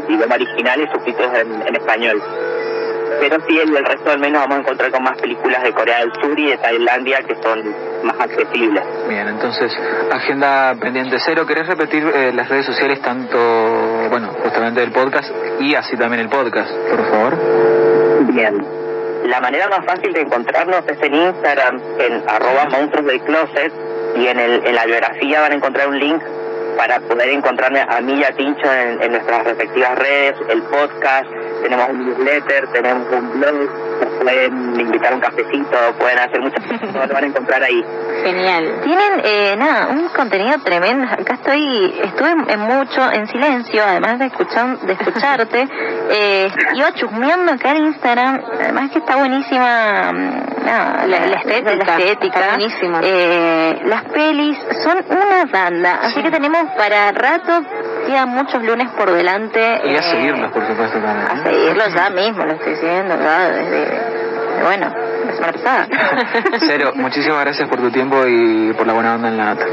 idioma 0.09 0.35
original 0.35 0.81
y 0.81 0.87
subtítulos 0.91 1.31
en, 1.37 1.67
en 1.67 1.75
español. 1.75 2.21
Pero 3.19 3.37
sí, 3.47 3.59
el, 3.59 3.75
el 3.75 3.85
resto 3.85 4.11
al 4.11 4.19
menos 4.19 4.41
vamos 4.41 4.57
a 4.57 4.59
encontrar 4.61 4.91
con 4.91 5.03
más 5.03 5.17
películas 5.19 5.63
de 5.63 5.71
Corea 5.73 5.99
del 5.99 6.11
Sur 6.13 6.39
y 6.39 6.49
de 6.49 6.57
Tailandia 6.57 7.19
que 7.27 7.35
son 7.41 7.75
más 8.03 8.19
accesibles. 8.19 8.83
Bien, 9.07 9.27
entonces, 9.27 9.71
agenda 10.11 10.75
pendiente 10.79 11.17
cero. 11.25 11.45
¿Querés 11.45 11.67
repetir 11.67 12.03
eh, 12.03 12.31
las 12.33 12.49
redes 12.49 12.65
sociales, 12.65 13.01
tanto, 13.01 13.37
bueno, 14.09 14.29
justamente 14.43 14.81
del 14.81 14.91
podcast 14.91 15.31
y 15.59 15.75
así 15.75 15.95
también 15.97 16.21
el 16.21 16.29
podcast, 16.29 16.71
por 16.89 17.09
favor? 17.09 17.37
Bien. 18.33 18.65
La 19.25 19.39
manera 19.39 19.69
más 19.69 19.85
fácil 19.85 20.11
de 20.11 20.21
encontrarnos 20.21 20.83
es 20.85 21.01
en 21.01 21.15
Instagram, 21.15 21.81
en 21.97 22.23
arroba 22.27 22.65
monstruos 22.69 23.05
del 23.05 23.21
closet, 23.21 23.71
y 24.17 24.27
en, 24.27 24.37
el, 24.37 24.65
en 24.67 24.75
la 24.75 24.85
biografía 24.85 25.39
van 25.39 25.53
a 25.53 25.55
encontrar 25.55 25.87
un 25.87 25.97
link 25.97 26.21
para 26.77 26.99
poder 26.99 27.29
encontrarme 27.29 27.81
a 27.81 28.01
mí 28.01 28.15
y 28.15 28.23
a 28.23 28.31
Tincho 28.35 28.71
en, 28.71 29.01
en 29.01 29.11
nuestras 29.13 29.43
respectivas 29.45 29.97
redes, 29.97 30.35
el 30.49 30.61
podcast, 30.63 31.29
tenemos 31.63 31.89
un 31.89 32.05
newsletter, 32.05 32.67
tenemos 32.71 33.07
un 33.11 33.39
blog, 33.39 34.21
pueden 34.21 34.79
invitar 34.79 35.13
a 35.13 35.15
un 35.15 35.21
cafecito, 35.21 35.77
pueden 35.99 36.19
hacer 36.19 36.41
muchas 36.41 36.65
cosas, 36.65 36.93
lo 37.07 37.13
van 37.13 37.23
a 37.23 37.27
encontrar 37.27 37.63
ahí. 37.63 37.83
Genial. 38.23 38.79
Tienen, 38.83 39.21
eh, 39.23 39.55
nada, 39.57 39.87
un 39.89 40.07
contenido 40.09 40.57
tremendo. 40.63 41.07
Acá 41.11 41.33
estoy, 41.33 41.99
estuve 42.03 42.29
en 42.53 42.59
mucho, 42.59 43.11
en 43.11 43.27
silencio, 43.27 43.83
además 43.83 44.19
de 44.19 44.25
escuchar, 44.27 44.77
de 44.79 44.93
escucharte. 44.93 45.67
eh, 46.11 46.47
iba 46.75 46.91
chusmeando 46.93 47.51
acá 47.53 47.71
en 47.71 47.85
Instagram, 47.85 48.41
además 48.59 48.91
que 48.91 48.99
está 48.99 49.15
buenísima 49.17 50.11
mm, 50.13 50.65
nada, 50.65 51.07
La- 51.07 51.25
la 51.27 51.37
estética, 51.37 51.75
la 51.75 51.97
estética. 51.97 52.39
está 52.39 52.55
buenísimo. 52.55 52.99
Eh, 53.03 53.81
las 53.85 54.03
pelis 54.05 54.57
son 54.83 55.03
una 55.09 55.45
banda, 55.51 55.99
así 56.03 56.21
que 56.21 56.31
tenemos 56.31 56.71
para 56.77 57.11
rato, 57.11 57.61
quedan 58.05 58.29
muchos 58.29 58.63
lunes 58.63 58.89
por 58.97 59.11
delante. 59.11 59.59
Y 59.59 59.89
a 59.95 59.99
eh, 59.99 60.03
seguirlos, 60.03 60.51
por 60.51 60.65
supuesto, 60.67 60.99
también. 60.99 61.27
A 61.27 61.43
seguirlo 61.43 61.83
ya 61.95 62.09
mismo, 62.09 62.45
lo 62.45 62.53
estoy 62.53 62.75
siguiendo 62.75 63.15
ya 63.21 63.49
desde, 63.49 63.79
desde, 63.79 64.63
bueno, 64.63 64.93
la 65.25 65.33
semana 65.33 65.53
pasada. 65.53 65.87
Cero, 66.59 66.91
muchísimas 66.95 67.41
gracias 67.41 67.67
por 67.69 67.79
tu 67.79 67.91
tiempo 67.91 68.25
y 68.27 68.73
por 68.73 68.87
la 68.87 68.93
buena 68.93 69.15
onda 69.15 69.27
en 69.29 69.37
la 69.37 69.45
nota. 69.53 69.65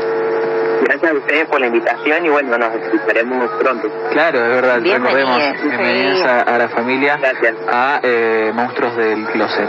Gracias 0.83 1.13
a 1.13 1.15
ustedes 1.15 1.47
por 1.47 1.61
la 1.61 1.67
invitación 1.67 2.25
y 2.25 2.31
bueno, 2.31 2.57
nos 2.57 2.75
escucharemos 2.75 3.51
pronto. 3.61 3.89
Claro, 4.13 4.45
es 4.45 4.49
verdad, 4.49 4.81
Bienvenidos, 4.81 5.29
recordemos, 5.37 5.61
sí. 5.61 5.69
bienvenidos 5.69 6.23
a, 6.23 6.41
a 6.41 6.59
la 6.59 6.69
familia, 6.69 7.17
Gracias. 7.21 7.55
a 7.71 8.01
eh, 8.03 8.51
Monstruos 8.55 8.97
del 8.97 9.25
Closet. 9.27 9.69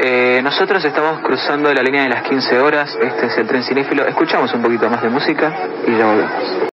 Eh, 0.00 0.40
nosotros 0.42 0.82
estamos 0.84 1.20
cruzando 1.20 1.74
la 1.74 1.82
línea 1.82 2.04
de 2.04 2.08
las 2.10 2.22
15 2.22 2.58
horas, 2.60 2.96
este 3.02 3.26
es 3.26 3.38
el 3.38 3.46
tren 3.48 3.62
cinéfilo, 3.64 4.06
escuchamos 4.06 4.54
un 4.54 4.62
poquito 4.62 4.88
más 4.88 5.02
de 5.02 5.08
música 5.08 5.52
y 5.86 5.98
ya 5.98 6.06
volvemos. 6.06 6.73